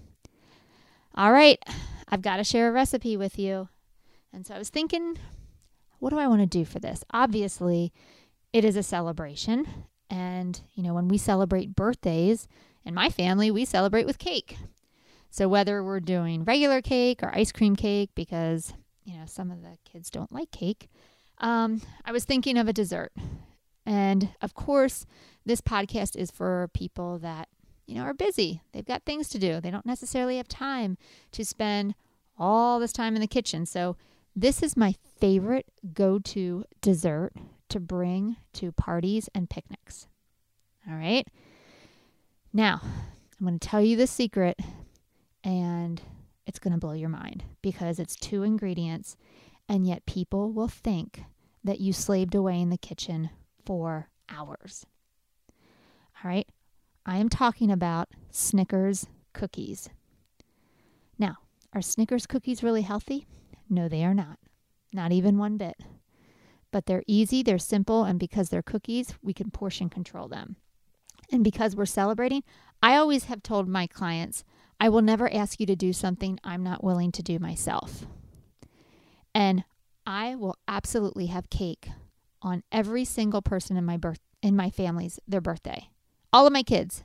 All 1.15 1.31
right, 1.31 1.61
I've 2.07 2.21
got 2.21 2.37
to 2.37 2.43
share 2.43 2.69
a 2.69 2.71
recipe 2.71 3.17
with 3.17 3.37
you. 3.37 3.69
And 4.31 4.45
so 4.45 4.53
I 4.53 4.59
was 4.59 4.69
thinking, 4.69 5.17
what 5.99 6.11
do 6.11 6.19
I 6.19 6.27
want 6.27 6.41
to 6.41 6.45
do 6.45 6.65
for 6.65 6.79
this? 6.79 7.03
Obviously, 7.11 7.91
it 8.53 8.63
is 8.63 8.75
a 8.75 8.83
celebration. 8.83 9.67
And, 10.09 10.59
you 10.73 10.83
know, 10.83 10.93
when 10.93 11.07
we 11.07 11.17
celebrate 11.17 11.75
birthdays 11.75 12.47
in 12.85 12.93
my 12.93 13.09
family, 13.09 13.51
we 13.51 13.65
celebrate 13.65 14.05
with 14.05 14.17
cake. 14.17 14.57
So 15.29 15.47
whether 15.47 15.83
we're 15.83 15.99
doing 15.99 16.43
regular 16.43 16.81
cake 16.81 17.21
or 17.21 17.35
ice 17.35 17.51
cream 17.51 17.75
cake, 17.75 18.09
because, 18.15 18.73
you 19.03 19.17
know, 19.17 19.25
some 19.25 19.51
of 19.51 19.61
the 19.61 19.77
kids 19.83 20.09
don't 20.09 20.31
like 20.31 20.51
cake, 20.51 20.89
um, 21.39 21.81
I 22.05 22.11
was 22.11 22.25
thinking 22.25 22.57
of 22.57 22.67
a 22.67 22.73
dessert. 22.73 23.11
And 23.85 24.29
of 24.41 24.53
course, 24.53 25.05
this 25.45 25.61
podcast 25.61 26.15
is 26.15 26.31
for 26.31 26.69
people 26.73 27.17
that, 27.19 27.47
you 27.87 27.95
know, 27.95 28.03
are 28.03 28.13
busy. 28.13 28.61
They've 28.71 28.85
got 28.85 29.03
things 29.03 29.29
to 29.29 29.39
do. 29.39 29.59
They 29.59 29.71
don't 29.71 29.85
necessarily 29.85 30.37
have 30.37 30.47
time 30.47 30.97
to 31.31 31.43
spend 31.43 31.95
all 32.37 32.79
this 32.79 32.93
time 32.93 33.15
in 33.15 33.21
the 33.21 33.27
kitchen. 33.27 33.65
So, 33.65 33.95
this 34.35 34.61
is 34.61 34.77
my 34.77 34.95
favorite 35.19 35.65
go 35.91 36.19
to 36.19 36.63
dessert 36.81 37.33
to 37.67 37.79
bring 37.79 38.37
to 38.53 38.71
parties 38.71 39.27
and 39.33 39.49
picnics. 39.49 40.07
All 40.87 40.95
right. 40.95 41.27
Now, 42.53 42.79
I'm 42.83 43.45
going 43.45 43.59
to 43.59 43.67
tell 43.67 43.81
you 43.81 43.97
the 43.97 44.07
secret, 44.07 44.59
and 45.43 46.01
it's 46.45 46.59
going 46.59 46.73
to 46.73 46.79
blow 46.79 46.93
your 46.93 47.09
mind 47.09 47.43
because 47.61 47.99
it's 47.99 48.15
two 48.15 48.43
ingredients 48.43 49.17
and 49.69 49.85
yet 49.85 50.07
people 50.07 50.51
will 50.51 50.67
think 50.67 51.21
that 51.63 51.79
you 51.79 51.93
slaved 51.93 52.33
away 52.33 52.59
in 52.59 52.71
the 52.71 52.77
kitchen 52.77 53.29
for 53.65 54.09
hours. 54.27 54.85
All 56.23 56.29
right, 56.29 56.49
I 57.05 57.17
am 57.17 57.29
talking 57.29 57.71
about 57.71 58.09
Snickers 58.31 59.05
cookies. 59.31 59.89
Now, 61.19 61.37
are 61.71 61.81
Snickers 61.81 62.25
cookies 62.25 62.63
really 62.63 62.81
healthy? 62.81 63.27
No, 63.69 63.87
they 63.87 64.03
are 64.03 64.15
not. 64.15 64.39
Not 64.91 65.11
even 65.11 65.37
one 65.37 65.57
bit. 65.57 65.77
But 66.71 66.87
they're 66.87 67.03
easy, 67.07 67.43
they're 67.43 67.59
simple, 67.59 68.03
and 68.03 68.19
because 68.19 68.49
they're 68.49 68.61
cookies, 68.61 69.13
we 69.21 69.33
can 69.33 69.51
portion 69.51 69.89
control 69.89 70.27
them. 70.27 70.55
And 71.31 71.43
because 71.43 71.75
we're 71.75 71.85
celebrating, 71.85 72.43
I 72.81 72.95
always 72.95 73.25
have 73.25 73.43
told 73.43 73.67
my 73.67 73.85
clients, 73.85 74.43
I 74.79 74.89
will 74.89 75.01
never 75.01 75.31
ask 75.31 75.59
you 75.59 75.65
to 75.67 75.75
do 75.75 75.93
something 75.93 76.39
I'm 76.43 76.63
not 76.63 76.83
willing 76.83 77.11
to 77.13 77.23
do 77.23 77.37
myself. 77.37 78.07
And 79.33 79.63
I 80.05 80.35
will 80.35 80.55
absolutely 80.67 81.27
have 81.27 81.49
cake 81.49 81.89
on 82.41 82.63
every 82.71 83.05
single 83.05 83.41
person 83.41 83.77
in 83.77 83.85
my 83.85 83.97
birth 83.97 84.19
in 84.41 84.55
my 84.55 84.69
family's 84.69 85.19
their 85.27 85.41
birthday. 85.41 85.89
All 86.31 86.47
of 86.47 86.53
my 86.53 86.63
kids. 86.63 87.03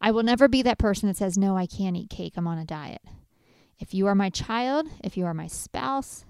I 0.00 0.10
will 0.10 0.22
never 0.22 0.48
be 0.48 0.62
that 0.62 0.78
person 0.78 1.08
that 1.08 1.16
says, 1.16 1.38
No, 1.38 1.56
I 1.56 1.66
can't 1.66 1.96
eat 1.96 2.10
cake. 2.10 2.34
I'm 2.36 2.46
on 2.46 2.58
a 2.58 2.64
diet. 2.64 3.02
If 3.78 3.92
you 3.92 4.06
are 4.06 4.14
my 4.14 4.30
child, 4.30 4.88
if 5.04 5.16
you 5.16 5.26
are 5.26 5.34
my 5.34 5.46
spouse, 5.46 6.24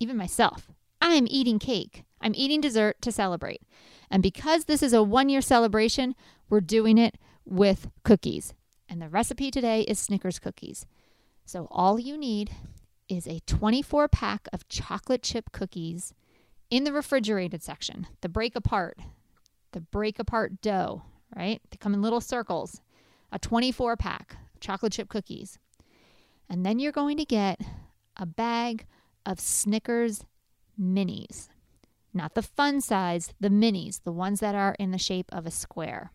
even 0.00 0.16
myself, 0.16 0.70
I 1.00 1.14
am 1.14 1.26
eating 1.28 1.58
cake. 1.58 2.04
I'm 2.20 2.34
eating 2.34 2.60
dessert 2.60 3.02
to 3.02 3.12
celebrate. 3.12 3.62
And 4.10 4.22
because 4.22 4.64
this 4.64 4.82
is 4.82 4.92
a 4.92 5.02
one 5.02 5.28
year 5.28 5.40
celebration, 5.40 6.14
we're 6.48 6.60
doing 6.60 6.98
it 6.98 7.16
with 7.44 7.88
cookies. 8.04 8.54
And 8.88 9.00
the 9.00 9.08
recipe 9.08 9.50
today 9.50 9.82
is 9.82 9.98
Snickers 9.98 10.38
cookies. 10.38 10.86
So 11.44 11.66
all 11.70 11.98
you 11.98 12.16
need 12.16 12.52
is 13.12 13.26
a 13.26 13.40
24 13.40 14.08
pack 14.08 14.48
of 14.54 14.66
chocolate 14.70 15.22
chip 15.22 15.52
cookies 15.52 16.14
in 16.70 16.84
the 16.84 16.92
refrigerated 16.92 17.62
section, 17.62 18.06
the 18.22 18.28
break 18.28 18.56
apart, 18.56 18.98
the 19.72 19.82
break 19.82 20.18
apart 20.18 20.62
dough, 20.62 21.02
right? 21.36 21.60
They 21.70 21.76
come 21.76 21.92
in 21.92 22.00
little 22.00 22.22
circles, 22.22 22.80
a 23.30 23.38
24 23.38 23.98
pack 23.98 24.38
of 24.54 24.60
chocolate 24.60 24.94
chip 24.94 25.10
cookies. 25.10 25.58
And 26.48 26.64
then 26.64 26.78
you're 26.78 26.90
going 26.90 27.18
to 27.18 27.26
get 27.26 27.60
a 28.16 28.24
bag 28.24 28.86
of 29.26 29.38
Snickers 29.38 30.24
minis. 30.80 31.50
Not 32.14 32.34
the 32.34 32.40
fun 32.40 32.80
size, 32.80 33.34
the 33.40 33.50
minis, 33.50 34.00
the 34.02 34.12
ones 34.12 34.40
that 34.40 34.54
are 34.54 34.74
in 34.78 34.90
the 34.90 34.98
shape 34.98 35.28
of 35.32 35.44
a 35.44 35.50
square. 35.50 36.12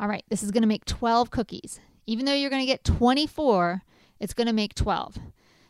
All 0.00 0.08
right, 0.08 0.24
this 0.28 0.42
is 0.42 0.50
going 0.50 0.62
to 0.62 0.68
make 0.68 0.84
12 0.84 1.30
cookies. 1.30 1.78
Even 2.06 2.24
though 2.24 2.34
you're 2.34 2.50
going 2.50 2.62
to 2.62 2.66
get 2.66 2.82
24, 2.82 3.82
it's 4.18 4.34
going 4.34 4.48
to 4.48 4.52
make 4.52 4.74
12. 4.74 5.18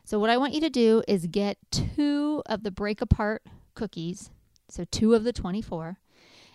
So, 0.06 0.18
what 0.18 0.28
I 0.28 0.36
want 0.36 0.52
you 0.52 0.60
to 0.60 0.70
do 0.70 1.02
is 1.08 1.26
get 1.26 1.56
two 1.70 2.42
of 2.44 2.62
the 2.62 2.70
break 2.70 3.00
apart 3.00 3.42
cookies, 3.74 4.30
so 4.68 4.84
two 4.84 5.14
of 5.14 5.24
the 5.24 5.32
24, 5.32 5.98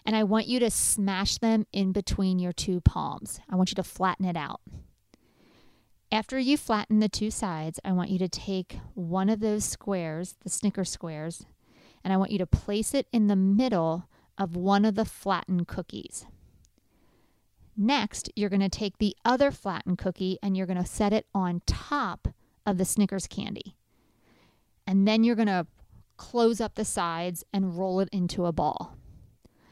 and 0.06 0.16
I 0.16 0.24
want 0.24 0.46
you 0.46 0.60
to 0.60 0.70
smash 0.70 1.40
them 1.40 1.66
in 1.74 1.92
between 1.92 2.38
your 2.38 2.54
two 2.54 2.80
palms. 2.80 3.40
I 3.50 3.56
want 3.56 3.72
you 3.72 3.76
to 3.76 3.84
flatten 3.84 4.26
it 4.26 4.38
out. 4.38 4.62
After 6.12 6.38
you 6.38 6.58
flatten 6.58 7.00
the 7.00 7.10
two 7.10 7.32
sides, 7.32 7.80
I 7.84 7.92
want 7.92 8.12
you 8.12 8.20
to 8.20 8.30
take 8.30 8.78
one 8.94 9.30
of 9.30 9.40
those 9.40 9.66
squares, 9.66 10.36
the 10.44 10.50
Snicker 10.50 10.86
squares, 10.86 11.48
and 12.04 12.14
I 12.14 12.18
want 12.18 12.32
you 12.32 12.38
to 12.38 12.46
place 12.46 12.94
it 12.94 13.08
in 13.12 13.28
the 13.28 13.36
middle 13.36 14.08
of 14.38 14.56
one 14.56 14.86
of 14.86 14.94
the 14.94 15.06
flattened 15.06 15.68
cookies. 15.68 16.28
Next, 17.76 18.30
you're 18.36 18.50
going 18.50 18.60
to 18.60 18.70
take 18.70 18.98
the 18.98 19.16
other 19.26 19.52
flattened 19.52 19.98
cookie 19.98 20.38
and 20.44 20.56
you're 20.56 20.68
going 20.68 20.82
to 20.82 20.86
set 20.86 21.14
it 21.14 21.26
on 21.34 21.62
top 21.66 22.28
of 22.66 22.78
the 22.78 22.86
Snickers 22.86 23.28
candy. 23.28 23.76
And 24.86 25.08
then 25.08 25.24
you're 25.24 25.36
going 25.36 25.48
to 25.48 25.68
close 26.18 26.60
up 26.60 26.76
the 26.76 26.86
sides 26.86 27.44
and 27.54 27.78
roll 27.78 28.00
it 28.00 28.10
into 28.12 28.46
a 28.46 28.52
ball. 28.52 28.96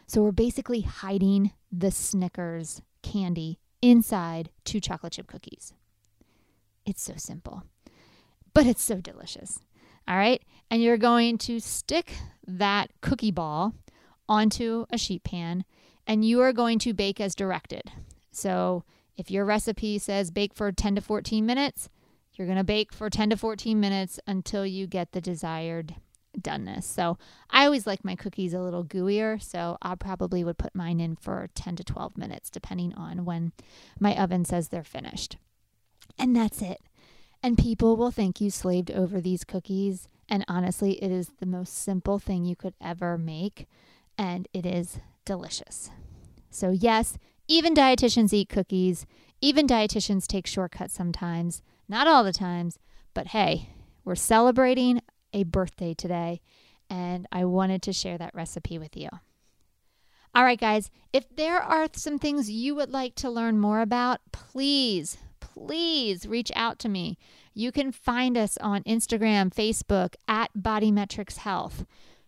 So 0.08 0.24
we're 0.24 0.32
basically 0.32 0.82
hiding 0.82 1.52
the 1.72 1.92
Snickers 1.92 2.82
candy 3.04 3.60
inside 3.82 4.50
two 4.64 4.80
chocolate 4.80 5.14
chip 5.14 5.28
cookies. 5.28 5.74
It's 6.86 7.02
so 7.02 7.14
simple, 7.18 7.64
but 8.54 8.66
it's 8.66 8.84
so 8.84 9.02
delicious. 9.02 9.60
All 10.08 10.18
right. 10.18 10.42
And 10.72 10.82
you're 10.82 10.98
going 10.98 11.38
to 11.40 11.60
stick 11.60 12.14
that 12.48 12.92
cookie 13.02 13.32
ball 13.32 13.74
onto 14.30 14.86
a 14.90 14.98
sheet 14.98 15.24
pan 15.24 15.66
and 16.06 16.24
you 16.24 16.40
are 16.42 16.54
going 16.54 16.80
to 16.80 16.94
bake 16.94 17.20
as 17.20 17.36
directed. 17.36 17.92
So 18.32 18.84
if 19.18 19.30
your 19.30 19.44
recipe 19.44 20.00
says 20.00 20.32
bake 20.32 20.54
for 20.54 20.72
10 20.72 20.96
to 20.96 21.02
14 21.02 21.46
minutes, 21.46 21.90
you're 22.38 22.48
going 22.48 22.58
to 22.58 22.64
bake 22.64 22.94
for 22.94 23.10
10 23.10 23.32
to 23.32 23.38
14 23.38 23.80
minutes 23.80 24.20
until 24.28 24.66
you 24.66 24.88
get 24.88 25.12
the 25.12 25.22
desired 25.22 25.96
doneness. 26.40 26.84
So 26.84 27.18
I 27.50 27.66
always 27.66 27.88
like 27.88 28.06
my 28.06 28.16
cookies 28.16 28.54
a 28.54 28.62
little 28.62 28.84
gooier, 28.84 29.42
so 29.42 29.78
I 29.82 29.96
probably 29.96 30.44
would 30.44 30.58
put 30.58 30.76
mine 30.76 31.00
in 31.00 31.16
for 31.16 31.50
10 31.56 31.78
to 31.78 31.84
12 31.84 32.18
minutes 32.18 32.50
depending 32.50 32.94
on 32.94 33.26
when 33.26 33.54
my 34.00 34.16
oven 34.16 34.46
says 34.46 34.70
they're 34.70 34.84
finished. 34.84 35.38
And 36.20 36.36
that's 36.36 36.62
it. 36.62 36.80
And 37.44 37.58
people 37.58 37.96
will 37.96 38.12
think 38.12 38.42
you 38.42 38.50
slaved 38.50 38.92
over 38.92 39.22
these 39.22 39.44
cookies. 39.44 40.08
And 40.28 40.44
honestly, 40.48 41.02
it 41.04 41.12
is 41.12 41.32
the 41.40 41.46
most 41.46 41.74
simple 41.74 42.20
thing 42.20 42.46
you 42.46 42.56
could 42.56 42.74
ever 42.82 43.18
make. 43.18 43.68
And 44.18 44.48
it 44.54 44.66
is 44.66 45.00
delicious. 45.26 45.92
So, 46.50 46.72
yes, 46.72 47.18
even 47.48 47.76
dietitians 47.76 48.34
eat 48.34 48.50
cookies. 48.50 49.06
Even 49.42 49.68
dietitians 49.68 50.26
take 50.26 50.48
shortcuts 50.48 50.94
sometimes. 50.94 51.62
Not 51.88 52.08
all 52.08 52.24
the 52.24 52.34
times. 52.34 52.80
But 53.14 53.28
hey, 53.28 53.70
we're 54.04 54.16
celebrating 54.16 55.02
a 55.34 55.44
birthday 55.44 55.94
today. 55.94 56.42
And 56.90 57.28
I 57.32 57.46
wanted 57.46 57.82
to 57.84 57.94
share 57.94 58.18
that 58.18 58.36
recipe 58.36 58.78
with 58.78 58.96
you. 58.96 59.10
All 60.34 60.44
right, 60.44 60.60
guys, 60.60 60.90
if 61.12 61.36
there 61.36 61.58
are 61.58 61.88
some 61.94 62.20
things 62.20 62.50
you 62.50 62.76
would 62.76 62.92
like 62.92 63.16
to 63.16 63.30
learn 63.30 63.60
more 63.60 63.82
about, 63.82 64.22
please 64.32 65.18
please 65.58 66.28
reach 66.28 66.52
out 66.56 66.78
to 66.80 66.90
me. 66.90 67.18
You 67.54 67.72
can 67.72 67.92
find 67.92 68.38
us 68.38 68.58
on 68.62 68.84
Instagram, 68.84 69.54
Facebook 69.54 70.16
at 70.28 70.52
Bodymetrics 70.56 71.38
Health. 71.38 71.86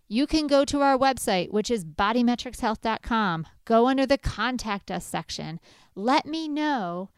You 0.07 0.25
can 0.25 0.47
go 0.47 0.65
to 0.65 0.81
our 0.81 0.97
website, 0.97 1.51
which 1.51 1.69
is 1.69 1.85
bodymetricshealth.com. 1.85 3.45
Go 3.65 3.87
under 3.87 4.07
the 4.07 4.17
contact 4.17 4.89
us 4.89 5.05
section. 5.05 5.59
Let 5.93 6.25
me 6.25 6.47
know 6.47 7.11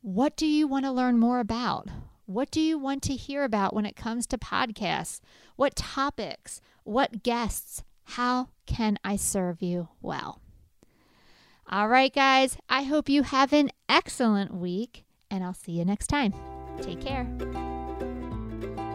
what 0.00 0.36
do 0.36 0.46
you 0.46 0.68
want 0.68 0.84
to 0.84 0.92
learn 0.92 1.18
more 1.18 1.40
about? 1.40 1.88
What 2.26 2.50
do 2.50 2.60
you 2.60 2.78
want 2.78 3.02
to 3.04 3.14
hear 3.14 3.42
about 3.42 3.74
when 3.74 3.86
it 3.86 3.96
comes 3.96 4.26
to 4.28 4.38
podcasts? 4.38 5.20
What 5.56 5.74
topics? 5.74 6.60
What 6.84 7.22
guests? 7.22 7.82
How 8.04 8.48
can 8.66 8.98
I 9.02 9.16
serve 9.16 9.60
you 9.60 9.88
well? 10.00 10.40
All 11.68 11.88
right, 11.88 12.14
guys, 12.14 12.56
I 12.68 12.82
hope 12.82 13.08
you 13.08 13.22
have 13.22 13.52
an 13.52 13.70
excellent 13.88 14.54
week 14.54 15.04
and 15.30 15.44
I'll 15.44 15.54
see 15.54 15.72
you 15.72 15.84
next 15.84 16.06
time. 16.06 16.32
Take 16.80 17.00
care. 17.00 17.26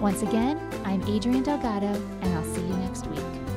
Once 0.00 0.22
again, 0.22 0.60
I'm 0.84 1.02
Adrienne 1.02 1.42
Delgado, 1.42 1.92
and 2.22 2.34
I'll 2.34 2.54
see 2.54 2.60
you 2.60 2.76
next 2.76 3.08
week. 3.08 3.47